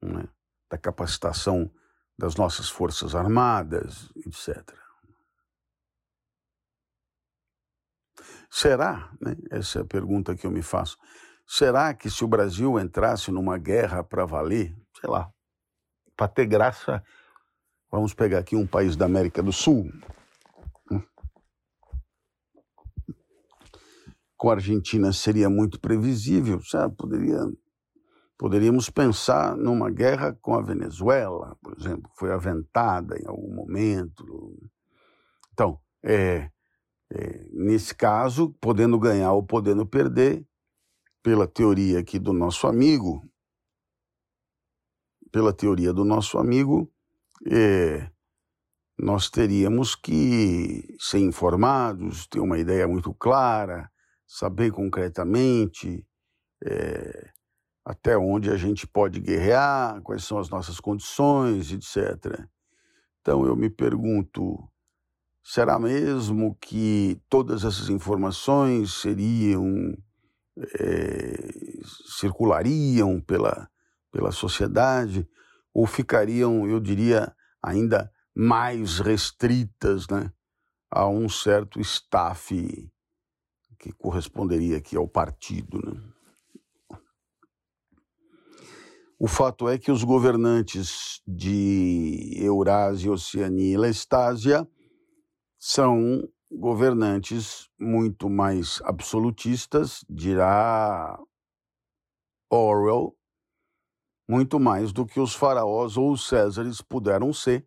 [0.00, 0.28] né?
[0.70, 1.72] da capacitação
[2.16, 4.87] das nossas forças armadas, etc.
[8.50, 10.96] Será, né, essa é a pergunta que eu me faço,
[11.46, 15.30] será que se o Brasil entrasse numa guerra para valer, sei lá,
[16.16, 17.02] para ter graça,
[17.90, 19.90] vamos pegar aqui um país da América do Sul,
[20.90, 21.02] né?
[24.36, 26.96] com a Argentina seria muito previsível, sabe?
[26.96, 27.38] Poderia,
[28.36, 34.24] poderíamos pensar numa guerra com a Venezuela, por exemplo, foi aventada em algum momento.
[35.52, 36.50] Então, é,
[37.52, 40.46] nesse caso, podendo ganhar ou podendo perder,
[41.22, 43.22] pela teoria aqui do nosso amigo,
[45.30, 46.90] pela teoria do nosso amigo,
[47.50, 48.10] é,
[48.98, 53.90] nós teríamos que ser informados, ter uma ideia muito clara,
[54.26, 56.06] saber concretamente
[56.64, 57.30] é,
[57.84, 62.44] até onde a gente pode guerrear, quais são as nossas condições, etc.
[63.20, 64.68] Então eu me pergunto,
[65.50, 69.96] Será mesmo que todas essas informações seriam
[70.78, 71.38] é,
[72.20, 73.66] circulariam pela,
[74.12, 75.26] pela sociedade
[75.72, 80.30] ou ficariam, eu diria, ainda mais restritas né,
[80.90, 82.92] a um certo staff
[83.78, 85.80] que corresponderia aqui ao partido.
[85.82, 86.98] Né?
[89.18, 94.68] O fato é que os governantes de Eurásia, Oceania e Lestásia
[95.58, 101.18] são governantes muito mais absolutistas, dirá
[102.50, 103.16] Orwell,
[104.28, 107.66] muito mais do que os faraós ou os césares puderam ser,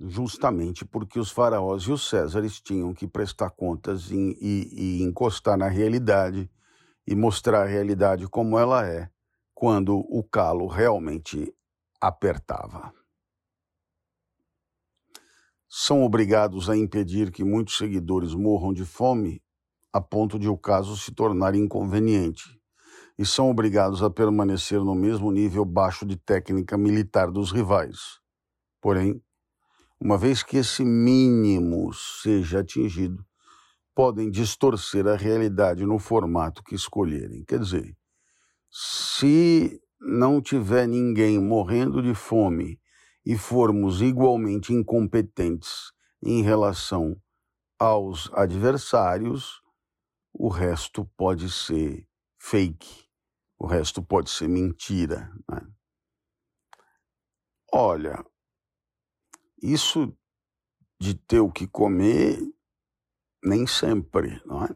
[0.00, 5.56] justamente porque os faraós e os césares tinham que prestar contas e, e, e encostar
[5.56, 6.50] na realidade
[7.06, 9.10] e mostrar a realidade como ela é,
[9.54, 11.54] quando o calo realmente
[12.00, 12.92] apertava
[15.68, 19.42] são obrigados a impedir que muitos seguidores morram de fome
[19.92, 22.60] a ponto de o caso se tornar inconveniente,
[23.18, 28.20] e são obrigados a permanecer no mesmo nível baixo de técnica militar dos rivais.
[28.80, 29.22] Porém,
[29.98, 33.24] uma vez que esse mínimo seja atingido,
[33.94, 37.42] podem distorcer a realidade no formato que escolherem.
[37.44, 37.96] Quer dizer,
[38.70, 42.78] se não tiver ninguém morrendo de fome
[43.26, 47.20] e formos igualmente incompetentes em relação
[47.76, 49.60] aos adversários,
[50.32, 52.06] o resto pode ser
[52.38, 53.04] fake,
[53.58, 55.28] o resto pode ser mentira.
[55.50, 55.60] Né?
[57.72, 58.24] Olha,
[59.60, 60.16] isso
[61.00, 62.38] de ter o que comer,
[63.42, 64.68] nem sempre, não é?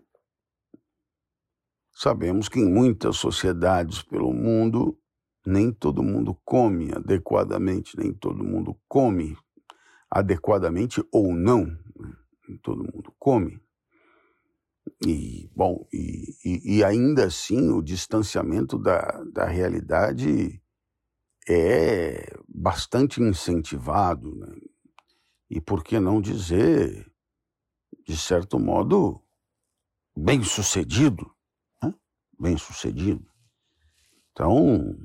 [1.93, 5.01] Sabemos que em muitas sociedades pelo mundo
[5.47, 9.37] nem todo mundo come adequadamente, nem todo mundo come
[10.11, 12.17] adequadamente ou não, né?
[12.49, 13.61] nem todo mundo come.
[15.07, 19.01] E, bom, e, e, e, ainda assim o distanciamento da,
[19.33, 20.61] da realidade
[21.49, 24.55] é bastante incentivado, né?
[25.49, 27.11] e por que não dizer,
[28.07, 29.23] de certo modo,
[30.17, 31.31] bem sucedido,
[31.83, 31.95] né?
[32.39, 33.27] bem sucedido.
[34.33, 34.97] Então,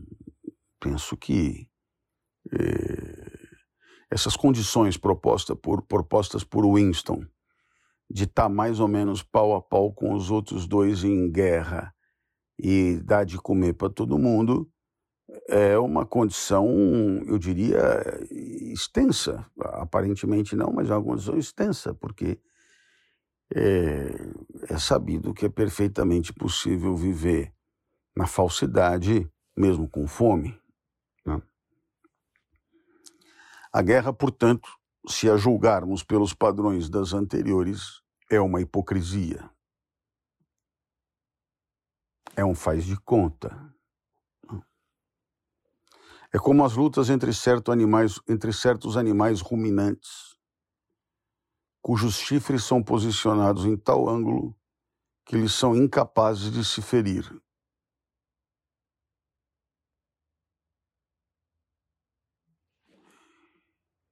[0.86, 1.68] penso que
[2.54, 3.48] eh,
[4.10, 7.26] essas condições propostas por, propostas por Winston
[8.08, 11.92] de estar tá mais ou menos pau a pau com os outros dois em guerra
[12.60, 14.72] e dar de comer para todo mundo,
[15.50, 16.70] é uma condição,
[17.26, 17.80] eu diria,
[18.72, 19.44] extensa.
[19.60, 22.40] Aparentemente não, mas é uma condição extensa, porque
[23.54, 24.12] é,
[24.70, 27.52] é sabido que é perfeitamente possível viver
[28.16, 30.58] na falsidade, mesmo com fome.
[31.26, 31.42] Né?
[33.76, 34.70] A guerra, portanto,
[35.06, 38.02] se a julgarmos pelos padrões das anteriores,
[38.32, 39.50] é uma hipocrisia.
[42.38, 43.52] É um faz de conta.
[46.32, 50.38] É como as lutas entre, certo animais, entre certos animais ruminantes,
[51.82, 54.56] cujos chifres são posicionados em tal ângulo
[55.26, 57.30] que eles são incapazes de se ferir.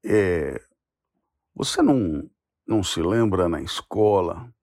[0.04, 0.62] É,
[1.56, 2.30] você não,
[2.68, 4.54] não se lembra na escola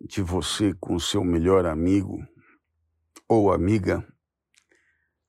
[0.00, 2.18] de você com seu melhor amigo
[3.28, 4.06] ou amiga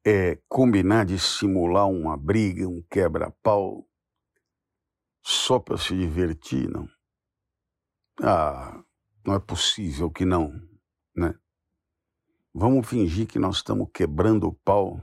[0.05, 3.87] é, combinar de simular uma briga, um quebra-pau,
[5.21, 6.87] só para se divertir, não?
[8.21, 8.83] Ah,
[9.25, 10.51] não é possível que não,
[11.15, 11.37] né?
[12.53, 14.99] Vamos fingir que nós estamos quebrando o pau.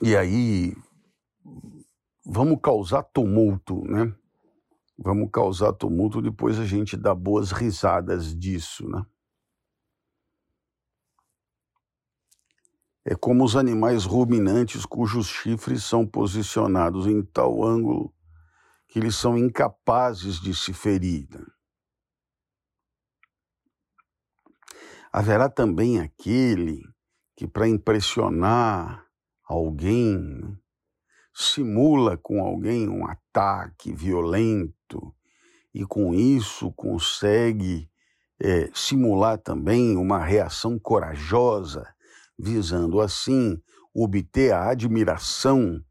[0.00, 0.74] E aí,
[2.24, 4.14] vamos causar tumulto, né?
[4.98, 9.04] Vamos causar tumulto, depois a gente dá boas risadas disso, né?
[13.04, 18.14] É como os animais ruminantes cujos chifres são posicionados em tal ângulo
[18.86, 21.26] que eles são incapazes de se ferir.
[25.10, 26.82] Haverá também aquele
[27.34, 29.06] que, para impressionar
[29.42, 30.56] alguém,
[31.34, 35.14] simula com alguém um ataque violento
[35.74, 37.88] e, com isso, consegue
[38.40, 41.86] é, simular também uma reação corajosa
[42.38, 43.60] visando assim
[43.94, 45.82] obter a admiração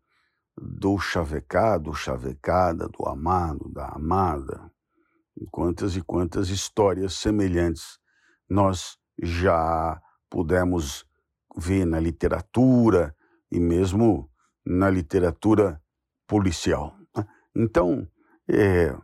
[0.58, 4.72] do chavecado, chavecada, do amado, da amada.
[5.50, 8.00] Quantas e quantas histórias semelhantes
[8.50, 11.06] nós já pudemos
[11.58, 13.16] ver na literatura
[13.52, 14.31] e mesmo
[14.66, 15.82] na literatura
[16.28, 16.95] policial.
[17.55, 18.07] Então,
[18.49, 18.95] é,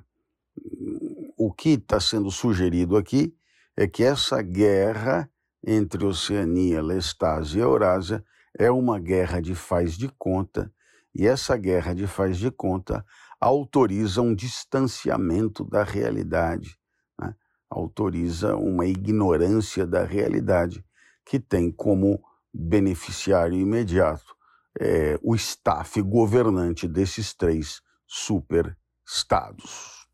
[1.38, 3.36] o que está sendo sugerido aqui
[3.76, 5.30] é que essa guerra
[5.66, 8.24] entre Oceania, Lestásia e Eurásia
[8.58, 10.72] é uma guerra de faz de conta,
[11.14, 13.06] e essa guerra de faz de conta
[13.40, 16.78] autoriza um distanciamento da realidade,
[17.20, 17.36] né?
[17.70, 20.84] autoriza uma ignorância da realidade,
[21.26, 24.37] que tem como beneficiário imediato
[24.80, 30.08] é, o staff governante desses três superestados.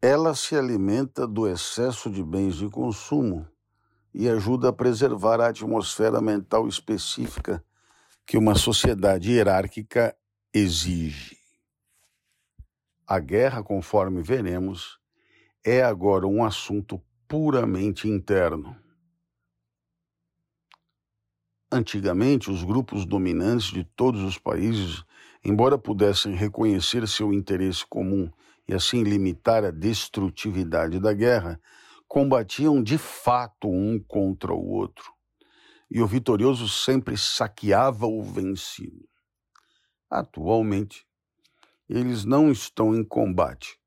[0.00, 3.46] Ela se alimenta do excesso de bens de consumo
[4.12, 7.64] e ajuda a preservar a atmosfera mental específica
[8.26, 10.16] que uma sociedade hierárquica
[10.52, 11.38] exige.
[13.06, 14.98] A guerra, conforme veremos,
[15.64, 18.76] é agora um assunto puramente interno.
[21.74, 25.02] Antigamente, os grupos dominantes de todos os países,
[25.42, 28.30] embora pudessem reconhecer seu interesse comum
[28.68, 31.58] e assim limitar a destrutividade da guerra,
[32.06, 35.14] combatiam de fato um contra o outro.
[35.90, 39.08] E o vitorioso sempre saqueava o vencido.
[40.10, 41.06] Atualmente,
[41.88, 43.78] eles não estão em combate.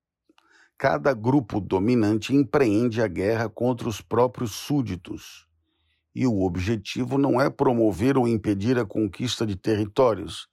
[0.75, 5.47] Cada grupo dominante empreende a guerra contra os próprios súditos.
[6.15, 10.47] E o objetivo não é promover ou impedir a conquista de territórios,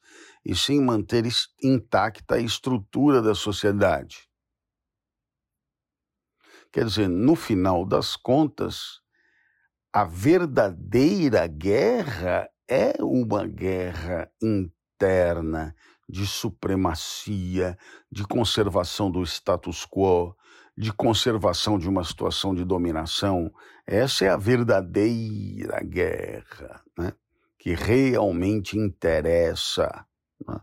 [0.45, 1.25] e sim manter
[1.63, 4.29] intacta a estrutura da sociedade.
[6.73, 9.01] Quer dizer, no final das contas,
[9.93, 15.77] a verdadeira guerra é uma guerra interna
[16.09, 17.77] de supremacia,
[18.11, 20.35] de conservação do status quo,
[20.83, 23.53] de conservação de uma situação de dominação.
[23.87, 27.13] Essa é a verdadeira guerra, né?
[27.59, 30.05] que realmente interessa
[30.47, 30.61] né,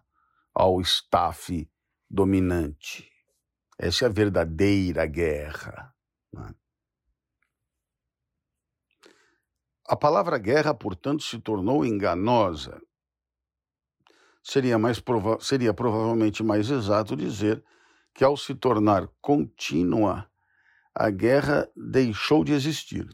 [0.53, 1.67] ao staff
[2.09, 3.09] dominante.
[3.77, 5.95] Essa é a verdadeira guerra.
[6.33, 6.53] Né?
[9.87, 12.79] A palavra guerra, portanto, se tornou enganosa.
[14.43, 17.63] Seria, mais prova seria provavelmente mais exato dizer
[18.19, 20.29] que, ao se tornar contínua,
[20.93, 23.07] a guerra deixou de existir.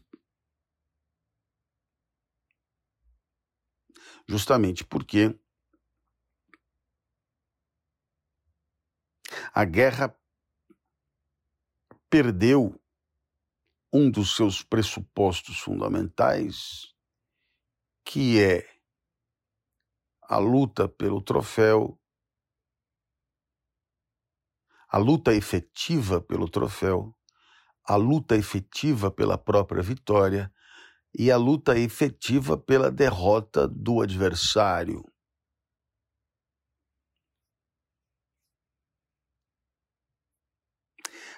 [4.27, 5.39] Justamente porque
[9.53, 10.19] A guerra
[12.09, 12.81] perdeu
[13.93, 16.95] um dos seus pressupostos fundamentais,
[18.03, 18.67] que é
[20.23, 21.99] a luta pelo troféu,
[24.89, 27.15] a luta efetiva pelo troféu,
[27.87, 30.51] a luta efetiva pela própria vitória
[31.17, 35.03] e a luta efetiva pela derrota do adversário.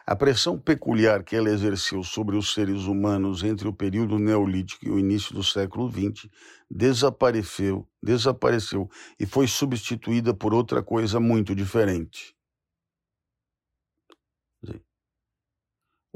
[0.07, 4.89] A pressão peculiar que ela exerceu sobre os seres humanos entre o período neolítico e
[4.89, 6.29] o início do século XX
[6.71, 8.89] desapareceu, desapareceu
[9.19, 12.36] e foi substituída por outra coisa muito diferente.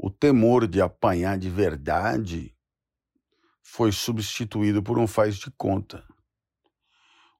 [0.04, 2.58] O temor de apanhar de verdade
[3.62, 6.04] foi substituído por um faz de conta.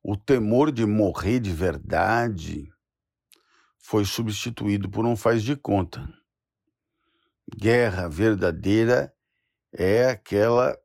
[0.00, 2.72] O temor de morrer de verdade
[3.80, 6.08] foi substituído por um faz de conta.
[7.52, 9.12] Guerra verdadeira
[9.72, 10.80] é aquela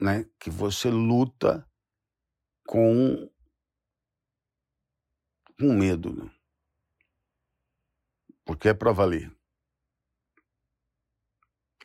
[0.00, 1.64] né, que você luta
[2.66, 3.30] com,
[5.56, 6.28] com medo, né?
[8.44, 9.33] porque é para valer.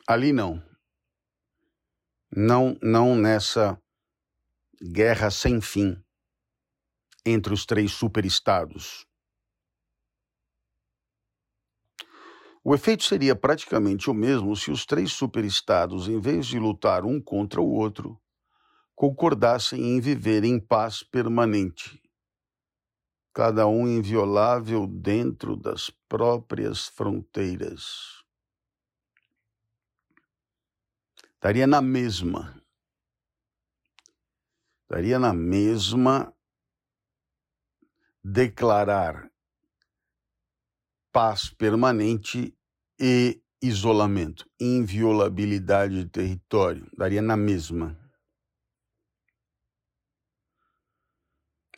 [0.06, 0.62] Ali não.
[2.34, 3.80] Não, não nessa
[4.82, 6.02] guerra sem fim
[7.24, 9.06] entre os três superestados.
[12.62, 17.20] O efeito seria praticamente o mesmo se os três superestados, em vez de lutar um
[17.20, 18.20] contra o outro,
[18.94, 22.02] concordassem em viver em paz permanente,
[23.32, 28.19] cada um inviolável dentro das próprias fronteiras.
[31.40, 32.62] Estaria na mesma.
[34.82, 36.36] Estaria na mesma
[38.22, 39.32] declarar
[41.10, 42.54] paz permanente
[43.00, 47.98] e isolamento, inviolabilidade de território, daria na mesma.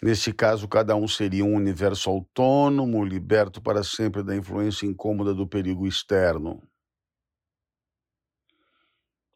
[0.02, 5.46] Nesse caso, cada um seria um universo autônomo, liberto para sempre da influência incômoda do
[5.46, 6.60] perigo externo.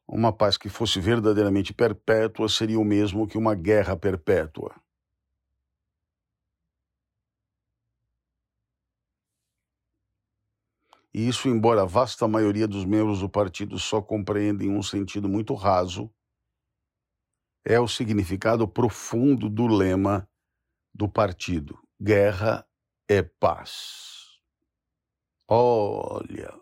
[0.09, 4.75] Uma paz que fosse verdadeiramente perpétua seria o mesmo que uma guerra perpétua.
[11.13, 15.29] E isso, embora a vasta maioria dos membros do partido só compreenda em um sentido
[15.29, 16.13] muito raso,
[17.65, 20.29] é o significado profundo do lema
[20.95, 22.69] do partido: guerra
[23.09, 24.39] é paz.
[25.49, 26.55] Olha,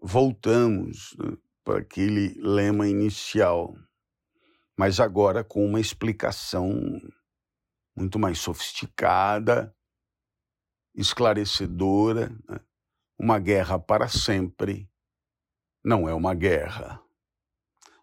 [0.00, 1.36] voltamos né,
[1.68, 3.76] para aquele lema inicial,
[4.74, 6.72] mas agora com uma explicação
[7.94, 9.76] muito mais sofisticada,
[10.94, 12.30] esclarecedora.
[12.48, 12.60] Né?
[13.18, 14.90] Uma guerra para sempre
[15.84, 17.02] não é uma guerra.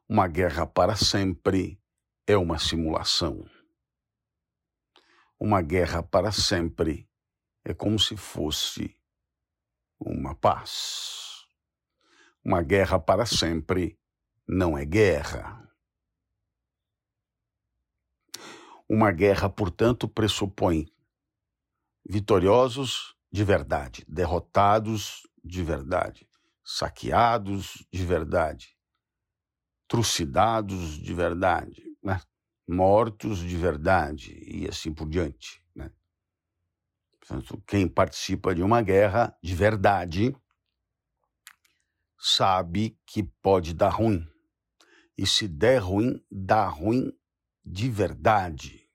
[0.08, 1.82] Uma guerra para sempre
[2.28, 3.50] é uma simulação.
[5.40, 7.10] Uma guerra para sempre
[7.64, 8.96] é como se fosse
[10.00, 11.25] uma paz.
[12.46, 13.98] Uma guerra para sempre
[14.48, 15.68] não é guerra.
[18.88, 20.86] Uma guerra, portanto, pressupõe
[22.08, 26.30] vitoriosos de verdade, derrotados de verdade,
[26.64, 28.78] saqueados de verdade,
[29.88, 32.22] trucidados de verdade, né?
[32.68, 35.66] mortos de verdade e assim por diante.
[35.74, 35.92] Né?
[37.20, 40.36] Portanto, quem participa de uma guerra de verdade
[42.28, 44.28] sabe que pode dar ruim.
[45.16, 47.16] E se der ruim, dá ruim
[47.64, 48.90] de verdade.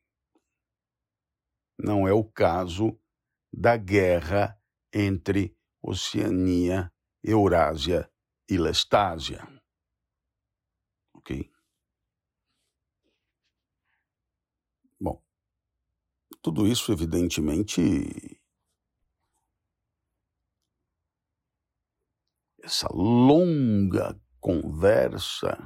[1.79, 3.01] Não é o caso
[3.53, 4.61] da guerra
[4.93, 8.11] entre Oceania, Eurásia
[8.49, 9.47] e Lestásia.
[11.15, 11.49] Ok?
[14.99, 15.23] Bom,
[16.43, 18.40] tudo isso, evidentemente,
[22.63, 25.57] essa longa conversa,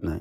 [0.00, 0.20] né?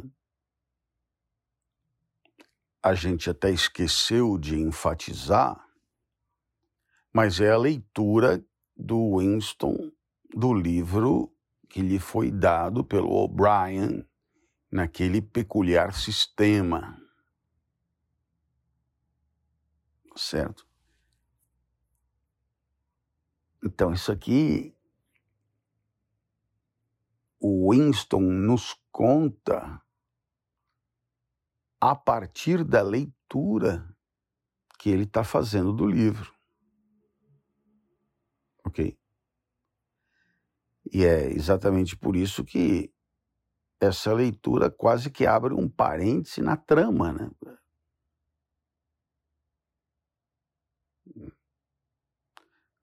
[2.83, 5.71] A gente até esqueceu de enfatizar
[7.13, 8.43] mas é a leitura
[8.75, 9.91] do Winston
[10.33, 11.33] do livro
[11.69, 14.05] que lhe foi dado pelo O'Brien
[14.71, 16.97] naquele peculiar sistema.
[20.15, 20.65] Certo?
[23.63, 24.73] Então, isso aqui,
[27.41, 29.81] Winston nos conta
[31.79, 33.87] a partir da leitura
[34.77, 36.35] que ele está fazendo do livro.
[38.63, 38.97] Ok?
[40.93, 42.93] E é exatamente por isso que
[43.79, 47.31] essa leitura quase que abre um parêntese na trama, né?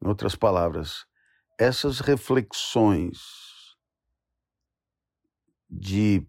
[0.01, 1.07] Em outras palavras,
[1.59, 3.48] essas reflexões
[5.69, 6.27] de,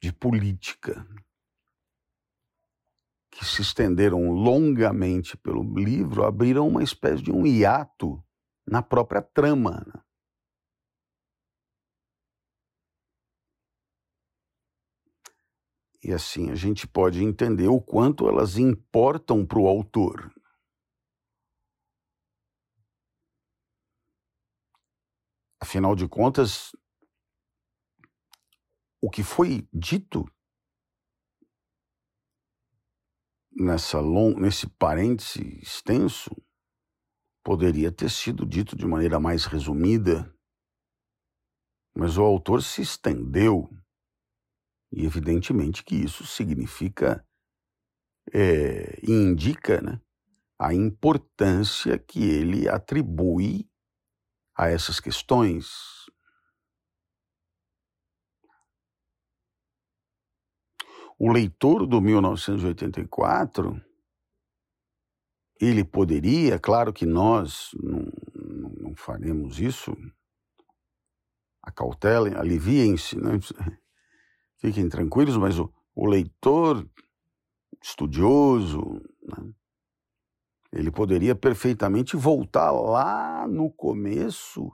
[0.00, 1.06] de política
[3.30, 8.24] que se estenderam longamente pelo livro abriram uma espécie de um hiato
[8.66, 9.84] na própria trama.
[9.86, 10.02] Né?
[16.02, 20.32] E assim a gente pode entender o quanto elas importam para o autor.
[25.60, 26.70] Afinal de contas,
[29.06, 30.28] o que foi dito
[33.52, 36.28] nessa long, nesse parêntese extenso
[37.44, 40.34] poderia ter sido dito de maneira mais resumida,
[41.96, 43.70] mas o autor se estendeu
[44.92, 47.24] e evidentemente que isso significa
[48.34, 50.00] é, indica né,
[50.58, 53.70] a importância que ele atribui
[54.56, 56.10] a essas questões.
[61.18, 63.80] O leitor do 1984,
[65.58, 68.12] ele poderia, claro que nós não,
[68.80, 69.96] não faremos isso,
[71.62, 73.30] acautelem, aliviem-se, né?
[74.60, 76.86] fiquem tranquilos, mas o, o leitor
[77.82, 79.52] estudioso, né?
[80.72, 84.70] ele poderia perfeitamente voltar lá no começo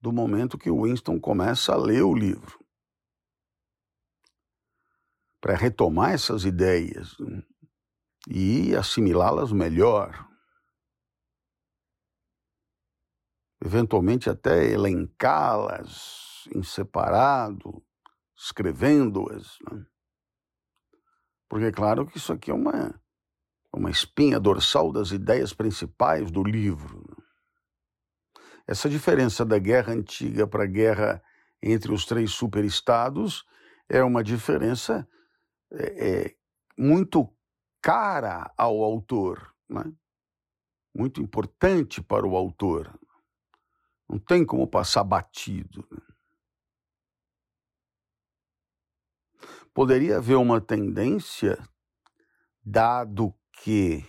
[0.00, 2.65] do momento que o Winston começa a ler o livro.
[5.46, 7.40] Para retomar essas ideias né?
[8.26, 10.28] e assimilá-las melhor.
[13.64, 17.80] Eventualmente até elencá-las em separado,
[18.36, 19.56] escrevendo-as.
[19.70, 19.86] Né?
[21.48, 23.00] Porque é claro que isso aqui é uma,
[23.72, 27.06] uma espinha dorsal das ideias principais do livro.
[27.08, 27.24] Né?
[28.66, 31.22] Essa diferença da guerra antiga para a guerra
[31.62, 33.46] entre os três superestados
[33.88, 35.08] é uma diferença
[35.72, 36.36] é, é,
[36.76, 37.32] muito
[37.80, 39.84] cara ao autor, né?
[40.94, 42.98] muito importante para o autor.
[44.08, 45.86] Não tem como passar batido.
[45.90, 46.06] Né?
[49.76, 51.62] poderia haver uma tendência,
[52.64, 54.02] dado que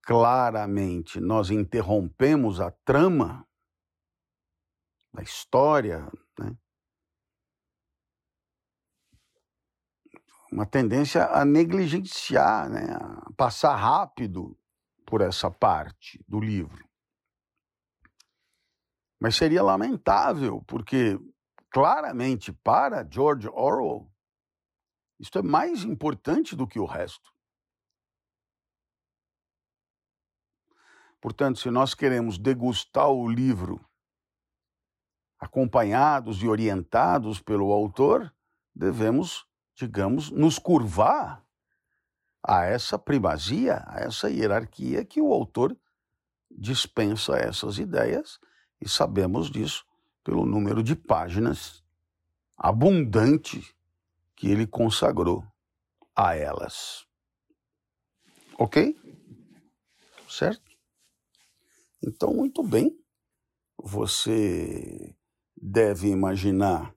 [0.00, 3.44] claramente nós interrompemos a trama
[5.12, 6.08] da história,
[6.38, 6.56] né?
[10.56, 12.94] Uma tendência a negligenciar, né?
[12.94, 14.58] a passar rápido
[15.04, 16.88] por essa parte do livro.
[19.20, 21.20] Mas seria lamentável, porque
[21.70, 24.10] claramente para George Orwell,
[25.20, 27.30] isto é mais importante do que o resto.
[31.20, 33.86] Portanto, se nós queremos degustar o livro
[35.38, 38.34] acompanhados e orientados pelo autor,
[38.74, 39.45] devemos,
[39.76, 41.44] digamos, nos curvar
[42.42, 45.76] a essa primazia, a essa hierarquia que o autor
[46.50, 48.40] dispensa essas ideias
[48.80, 49.84] e sabemos disso
[50.24, 51.84] pelo número de páginas
[52.56, 53.76] abundante
[54.34, 55.44] que ele consagrou
[56.14, 57.06] a elas.
[58.58, 58.96] Ok?
[60.28, 60.70] Certo?
[62.02, 62.98] Então, muito bem.
[63.78, 65.14] Você
[65.54, 66.94] deve imaginar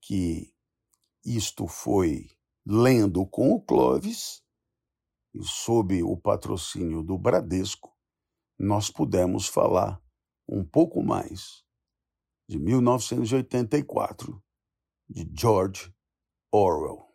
[0.00, 0.53] que
[1.24, 2.28] isto foi
[2.66, 4.42] lendo com o Clovis
[5.34, 7.92] e sob o patrocínio do Bradesco,
[8.58, 10.00] nós pudemos falar
[10.48, 11.64] um pouco mais
[12.48, 14.42] de 1984
[15.08, 15.92] de George
[16.52, 17.08] Orwell.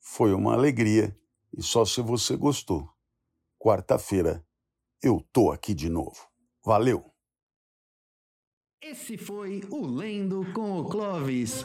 [0.00, 1.16] Foi uma alegria
[1.56, 2.90] e só se você gostou.
[3.58, 4.46] Quarta-feira
[5.02, 6.28] eu tô aqui de novo.
[6.64, 7.12] Valeu!
[8.80, 11.64] Esse foi o Lendo com o Clovis.